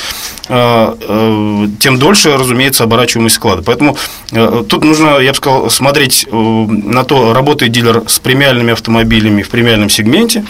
э, 0.49 0.95
э, 1.01 1.69
тем 1.79 1.99
дольше, 1.99 2.37
разумеется, 2.37 2.85
оборачиваемость 2.85 3.37
склада. 3.37 3.63
Поэтому 3.63 3.93
э, 3.93 3.97
тут 4.31 4.85
нужно, 4.85 5.19
я 5.19 5.33
бы 5.33 5.37
сказал, 5.37 5.71
смотреть 5.71 6.27
на 6.31 7.05
то, 7.05 7.33
работает 7.33 7.73
дилер 7.73 8.03
с 8.07 8.19
премиальными 8.19 8.73
автомобилями 8.73 9.43
в 9.43 9.49
премиальном 9.51 9.89
сегменте, 9.89 10.45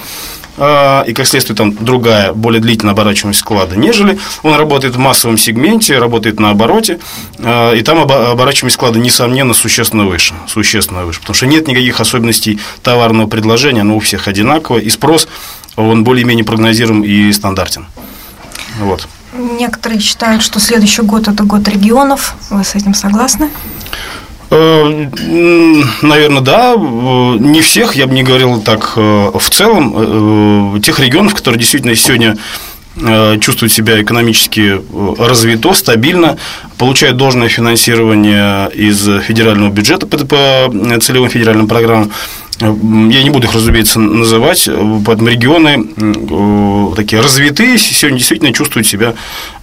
и, 0.56 1.12
как 1.14 1.26
следствие, 1.26 1.54
там 1.54 1.74
другая, 1.74 2.32
более 2.32 2.62
длительная 2.62 2.94
оборачиваемость 2.94 3.40
склада, 3.40 3.76
нежели 3.76 4.18
он 4.42 4.54
работает 4.54 4.94
в 4.94 4.98
массовом 4.98 5.36
сегменте, 5.36 5.98
работает 5.98 6.40
на 6.40 6.48
обороте, 6.48 6.98
и 7.38 7.82
там 7.84 7.98
оборачиваемость 8.00 8.76
склада, 8.76 8.98
несомненно, 8.98 9.52
существенно 9.52 10.06
выше, 10.06 10.32
существенно 10.48 11.04
выше, 11.04 11.20
потому 11.20 11.34
что 11.34 11.44
нет 11.44 11.68
никаких 11.68 12.00
особенностей 12.00 12.58
товарного 12.82 13.26
предложения, 13.26 13.82
оно 13.82 13.96
у 13.96 14.00
всех 14.00 14.28
одинаково, 14.28 14.78
и 14.78 14.88
спрос, 14.88 15.28
он 15.76 16.04
более-менее 16.04 16.46
прогнозируем 16.46 17.04
и 17.04 17.30
стандартен. 17.32 17.84
Вот. 18.80 19.06
Некоторые 19.36 20.00
считают, 20.00 20.42
что 20.42 20.60
следующий 20.60 21.02
год– 21.02 21.28
это 21.28 21.44
год 21.44 21.68
регионов. 21.68 22.34
Вы 22.50 22.64
с 22.64 22.74
этим 22.74 22.94
согласны? 22.94 23.50
Наверное, 24.50 26.40
да. 26.40 26.74
Не 26.76 27.60
всех, 27.60 27.96
я 27.96 28.06
бы 28.06 28.14
не 28.14 28.22
говорил 28.22 28.60
так 28.60 28.96
в 28.96 29.50
целом. 29.50 30.80
Тех 30.80 31.00
регионов, 31.00 31.34
которые 31.34 31.58
действительно 31.58 31.94
сегодня 31.96 32.36
Э, 32.98 33.38
чувствуют 33.40 33.72
себя 33.72 34.00
экономически 34.00 34.80
э, 34.80 35.14
развито, 35.18 35.74
стабильно, 35.74 36.38
получают 36.78 37.18
должное 37.18 37.48
финансирование 37.48 38.70
из 38.70 39.06
федерального 39.22 39.70
бюджета 39.70 40.06
по 40.06 40.16
целевым 41.02 41.28
федеральным 41.28 41.68
программам. 41.68 42.10
Э, 42.60 42.74
я 43.10 43.22
не 43.22 43.30
буду 43.30 43.46
их, 43.46 43.54
разумеется, 43.54 44.00
называть, 44.00 44.68
поэтому 45.04 45.28
регионы 45.28 46.94
такие 46.94 47.20
развитые 47.20 47.78
сегодня 47.78 48.18
действительно 48.18 48.52
чувствуют 48.52 48.86
себя 48.86 49.14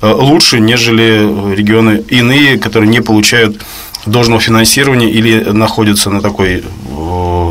лучше, 0.01 0.59
нежели 0.59 1.55
регионы 1.55 2.03
иные, 2.09 2.57
которые 2.57 2.89
не 2.89 3.01
получают 3.01 3.61
должного 4.05 4.41
финансирования 4.41 5.09
или 5.09 5.39
находятся 5.51 6.09
на 6.09 6.21
такой 6.21 6.63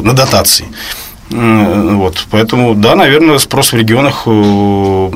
на 0.02 0.12
дотации. 0.12 0.66
Вот, 1.32 2.26
поэтому, 2.30 2.74
да, 2.74 2.94
наверное, 2.94 3.38
спрос 3.38 3.72
в 3.72 3.76
регионах 3.76 4.24
э, 4.26 5.10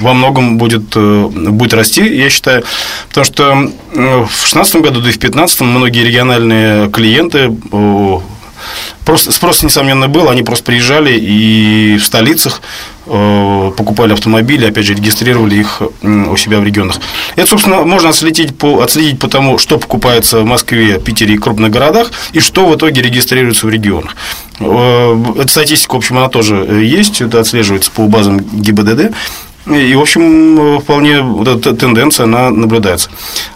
во 0.00 0.14
многом 0.14 0.58
будет, 0.58 0.96
э, 0.96 1.28
будет 1.28 1.74
расти, 1.74 2.02
я 2.02 2.28
считаю, 2.30 2.64
потому 3.08 3.24
что 3.24 3.70
э, 3.94 4.24
в 4.24 4.50
2016 4.50 4.76
году, 4.76 5.00
да 5.00 5.08
и 5.08 5.12
в 5.12 5.18
2015 5.18 5.60
многие 5.60 6.04
региональные 6.04 6.90
клиенты 6.90 7.56
Просто 9.04 9.32
спрос, 9.32 9.62
несомненно, 9.62 10.08
был. 10.08 10.28
Они 10.28 10.42
просто 10.42 10.64
приезжали 10.64 11.18
и 11.18 11.98
в 11.98 12.04
столицах 12.04 12.62
э, 13.06 13.72
покупали 13.76 14.12
автомобили, 14.12 14.66
опять 14.66 14.84
же, 14.84 14.94
регистрировали 14.94 15.56
их 15.56 15.82
у 16.02 16.36
себя 16.36 16.60
в 16.60 16.64
регионах. 16.64 16.96
Это, 17.36 17.48
собственно, 17.48 17.82
можно 17.82 18.10
отследить 18.10 18.56
по, 18.56 18.80
отследить 18.82 19.18
по 19.18 19.28
тому, 19.28 19.58
что 19.58 19.78
покупается 19.78 20.40
в 20.40 20.44
Москве, 20.44 21.00
Питере 21.00 21.34
и 21.34 21.38
крупных 21.38 21.70
городах, 21.70 22.10
и 22.32 22.40
что 22.40 22.66
в 22.66 22.76
итоге 22.76 23.02
регистрируется 23.02 23.66
в 23.66 23.70
регионах. 23.70 24.16
Э, 24.60 25.16
эта 25.38 25.48
статистика, 25.48 25.94
в 25.94 25.98
общем, 25.98 26.18
она 26.18 26.28
тоже 26.28 26.54
есть, 26.54 27.20
это 27.20 27.40
отслеживается 27.40 27.90
по 27.90 28.06
базам 28.06 28.38
ГИБДД. 28.38 29.14
И, 29.66 29.94
в 29.94 30.00
общем, 30.00 30.80
вполне 30.80 31.20
вот 31.20 31.46
эта 31.46 31.74
тенденция, 31.74 32.24
она 32.24 32.50
наблюдается. 32.50 33.10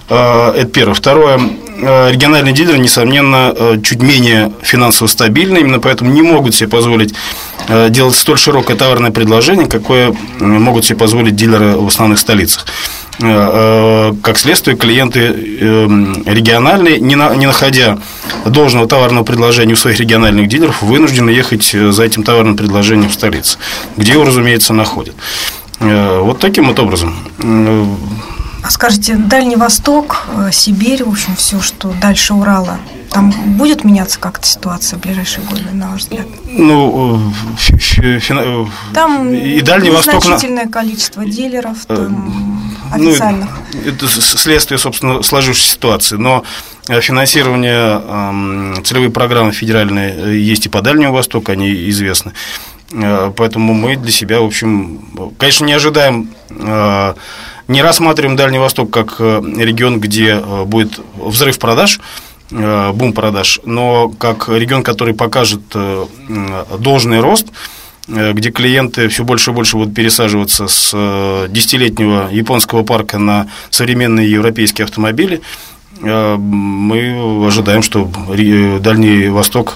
А, 0.08 0.54
это 0.54 0.68
первое. 0.68 0.94
Второе. 0.94 1.40
А, 1.82 2.10
региональные 2.10 2.54
дилеры, 2.54 2.78
несомненно, 2.78 3.52
а, 3.54 3.80
чуть 3.82 4.02
менее 4.02 4.52
финансово 4.62 5.08
стабильны, 5.08 5.58
именно 5.58 5.80
поэтому 5.80 6.10
не 6.10 6.22
могут 6.22 6.54
себе 6.54 6.68
позволить 6.68 7.14
делать 7.88 8.14
столь 8.14 8.38
широкое 8.38 8.76
товарное 8.76 9.10
предложение, 9.10 9.66
какое 9.66 10.14
могут 10.38 10.84
себе 10.84 10.96
позволить 10.96 11.34
дилеры 11.34 11.76
в 11.76 11.88
основных 11.88 12.20
столицах. 12.20 12.64
Как 13.18 14.38
следствие, 14.38 14.76
клиенты 14.76 15.20
эм, 15.20 16.22
региональные, 16.26 17.00
не 17.00 17.16
находя 17.16 17.98
должного 18.44 18.86
товарного 18.86 19.24
предложения 19.24 19.72
у 19.72 19.76
своих 19.76 19.98
региональных 19.98 20.46
дилеров, 20.48 20.82
вынуждены 20.82 21.30
ехать 21.30 21.64
за 21.64 22.04
этим 22.04 22.22
товарным 22.22 22.56
предложением 22.56 23.08
в 23.08 23.14
столицу, 23.14 23.58
где 23.96 24.12
его, 24.12 24.24
разумеется, 24.24 24.72
находят. 24.72 25.16
Э, 25.80 26.20
вот 26.20 26.38
таким 26.38 26.68
вот 26.68 26.78
образом. 26.78 27.14
А 28.66 28.70
скажите, 28.70 29.14
Дальний 29.14 29.54
Восток, 29.54 30.26
э, 30.36 30.50
Сибирь, 30.50 31.04
в 31.04 31.10
общем, 31.10 31.36
все, 31.36 31.60
что 31.60 31.94
дальше 32.00 32.34
Урала, 32.34 32.78
там 33.12 33.30
будет 33.56 33.84
меняться 33.84 34.18
как-то 34.18 34.44
ситуация 34.44 34.98
в 34.98 35.02
ближайшие 35.02 35.46
годы, 35.46 35.62
на 35.72 35.92
ваш 35.92 36.00
взгляд? 36.00 36.26
Ну, 36.48 37.32
там 38.92 39.32
и 39.32 39.60
Дальний 39.60 39.90
Восток... 39.90 40.24
значительное 40.24 40.66
количество 40.66 41.24
дилеров, 41.24 41.76
э, 41.88 41.94
там, 41.94 42.66
ну, 42.96 43.10
официальных. 43.10 43.50
Ну, 43.72 43.80
это 43.88 44.08
следствие, 44.08 44.78
собственно, 44.78 45.22
сложившейся 45.22 45.70
ситуации, 45.70 46.16
но 46.16 46.42
финансирование, 46.88 48.82
целевые 48.82 49.10
программы 49.10 49.52
федеральные 49.52 50.44
есть 50.44 50.66
и 50.66 50.68
по 50.68 50.82
Дальнему 50.82 51.12
Востоку, 51.12 51.52
они 51.52 51.88
известны. 51.90 52.32
Э, 52.92 53.32
поэтому 53.36 53.74
мы 53.74 53.96
для 53.96 54.12
себя, 54.12 54.40
в 54.40 54.44
общем, 54.44 55.32
конечно, 55.38 55.64
не 55.64 55.72
ожидаем, 55.72 56.30
э, 56.50 57.14
не 57.68 57.82
рассматриваем 57.82 58.36
Дальний 58.36 58.58
Восток 58.58 58.90
как 58.90 59.16
э, 59.18 59.42
регион, 59.56 60.00
где 60.00 60.36
будет 60.38 61.00
взрыв 61.16 61.58
продаж, 61.58 62.00
бум 62.50 63.12
продаж, 63.12 63.60
но 63.64 64.08
как 64.08 64.48
регион, 64.48 64.84
который 64.84 65.14
покажет 65.14 65.62
должный 66.78 67.18
рост, 67.18 67.48
где 68.06 68.52
клиенты 68.52 69.08
все 69.08 69.24
больше 69.24 69.50
и 69.50 69.52
больше 69.52 69.76
будут 69.76 69.96
пересаживаться 69.96 70.68
с 70.68 71.48
десятилетнего 71.48 72.28
японского 72.30 72.84
парка 72.84 73.18
на 73.18 73.48
современные 73.70 74.30
европейские 74.30 74.84
автомобили, 74.84 75.40
мы 76.00 77.44
ожидаем, 77.48 77.82
что 77.82 78.08
Дальний 78.78 79.26
Восток, 79.26 79.74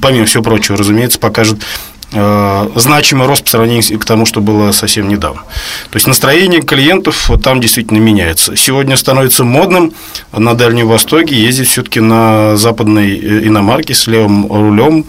помимо 0.00 0.24
всего 0.24 0.42
прочего, 0.42 0.76
разумеется, 0.76 1.20
покажет 1.20 1.60
Э, 1.60 1.91
значимый 2.12 3.26
рост 3.26 3.44
по 3.44 3.50
сравнению 3.50 3.98
к 3.98 4.04
тому, 4.04 4.26
что 4.26 4.40
было 4.40 4.72
совсем 4.72 5.08
недавно. 5.08 5.42
То 5.90 5.96
есть 5.96 6.06
настроение 6.06 6.62
клиентов 6.62 7.30
там 7.42 7.60
действительно 7.60 7.98
меняется. 7.98 8.56
Сегодня 8.56 8.96
становится 8.96 9.44
модным 9.44 9.92
на 10.32 10.54
Дальнем 10.54 10.88
Востоке 10.88 11.34
ездить 11.34 11.68
все-таки 11.68 12.00
на 12.00 12.56
западной 12.56 13.18
э, 13.18 13.46
иномарке 13.46 13.94
с 13.94 14.06
левым 14.06 14.46
рулем, 14.50 15.04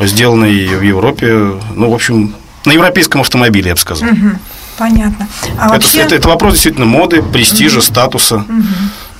сделанной 0.00 0.66
в 0.66 0.82
Европе, 0.82 1.52
ну, 1.74 1.90
в 1.90 1.94
общем, 1.94 2.34
на 2.64 2.72
европейском 2.72 3.20
автомобиле, 3.20 3.68
я 3.68 3.74
бы 3.74 3.80
сказал. 3.80 4.08
Угу, 4.08 4.38
понятно. 4.78 5.28
А 5.58 5.66
это, 5.66 5.74
вообще... 5.74 5.98
это, 5.98 6.14
это 6.14 6.28
вопрос 6.28 6.54
действительно 6.54 6.86
моды, 6.86 7.22
престижа, 7.22 7.78
угу. 7.78 7.86
статуса. 7.86 8.36
Угу. 8.36 8.64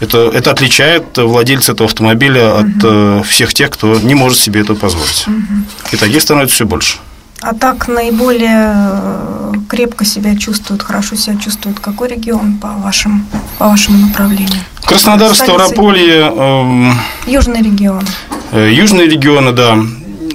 Это, 0.01 0.19
это 0.33 0.51
отличает 0.53 1.17
владельца 1.17 1.73
этого 1.73 1.89
автомобиля 1.89 2.55
угу. 2.55 2.61
от 2.61 2.85
э, 2.85 3.23
всех 3.27 3.55
тех, 3.55 3.71
кто 3.71 3.99
не 3.99 4.15
может 4.15 4.39
себе 4.39 4.61
это 4.61 4.75
позволить. 4.75 5.27
Угу. 5.27 5.93
И 5.93 5.97
таких 5.97 6.23
становится 6.23 6.55
все 6.55 6.67
больше. 6.67 6.99
А 7.41 7.55
так 7.55 7.87
наиболее 7.87 8.75
э, 8.75 9.53
крепко 9.69 10.05
себя 10.05 10.37
чувствует, 10.37 10.83
хорошо 10.83 11.15
себя 11.15 11.37
чувствует 11.37 11.79
какой 11.79 12.09
регион 12.09 12.59
по, 12.59 12.69
вашим, 12.69 13.27
по 13.59 13.69
вашему 13.69 14.07
направлению? 14.07 14.61
Краснодар, 14.83 15.35
Ставрополье. 15.35 16.33
Э, 16.35 16.93
Южный 17.27 17.63
регион. 17.63 18.03
Э, 18.51 18.71
южные 18.73 19.07
регионы, 19.09 19.53
да. 19.53 19.79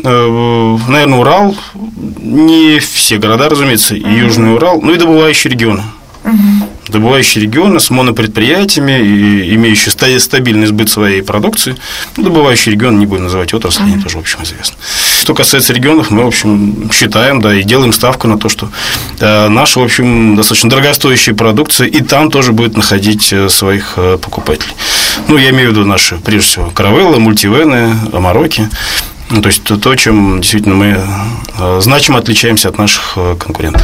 Э, 0.04 0.78
наверное, 0.88 1.20
Урал. 1.20 1.56
Не 2.22 2.80
все 2.80 3.18
города, 3.18 3.50
разумеется, 3.50 3.96
и 3.96 4.02
uh 4.02 4.20
Южный 4.20 4.54
Урал, 4.54 4.82
ну 4.82 4.94
и 4.94 4.98
добывающие 4.98 5.52
регионы. 5.52 5.84
Uh 6.24 6.74
добывающие 6.88 7.44
регионы 7.44 7.80
с 7.80 7.90
монопредприятиями, 7.90 9.00
и 9.02 9.56
имеющие 9.56 10.20
стабильный 10.20 10.68
сбыт 10.68 10.90
своей 10.90 11.22
продукции. 11.22 11.76
Ну, 12.18 12.24
добывающий 12.24 12.72
регион, 12.72 13.00
не 13.00 13.06
будем 13.06 13.24
называть 13.24 13.54
отрасль, 13.54 13.84
они 13.84 14.02
тоже, 14.02 14.18
в 14.18 14.22
общем, 14.22 14.44
известны. 14.44 14.78
Что 15.22 15.34
касается 15.34 15.74
регионов, 15.74 16.12
мы, 16.12 16.24
в 16.24 16.28
общем, 16.28 16.90
считаем, 16.92 17.42
да, 17.42 17.56
и 17.56 17.64
делаем 17.64 17.94
ставку 17.94 18.28
на 18.28 18.38
то, 18.38 18.50
что 18.50 18.70
э, 19.20 19.48
наша, 19.48 19.80
в 19.80 19.84
общем, 19.84 20.36
достаточно 20.36 20.70
дорогостоящая 20.70 21.36
продукция 21.36 21.88
и 21.88 22.02
там 22.02 22.30
тоже 22.30 22.52
будет 22.52 22.76
находить 22.76 23.32
э, 23.32 23.50
своих 23.50 23.94
э, 23.98 24.18
покупателей. 24.22 24.74
Ну, 25.28 25.38
я 25.38 25.52
имею 25.52 25.70
в 25.70 25.72
виду 25.72 25.86
наши, 25.86 26.18
прежде 26.18 26.48
всего, 26.48 26.70
каравеллы, 26.72 27.20
мультивены, 27.20 27.96
амароки. 28.12 28.70
Ну, 29.30 29.42
то 29.42 29.48
есть, 29.48 29.64
то, 29.64 29.96
чем 29.96 30.42
действительно 30.42 30.76
мы 30.76 31.02
значимо 31.80 32.20
отличаемся 32.20 32.70
от 32.70 32.78
наших 32.78 33.18
конкурентов. 33.40 33.82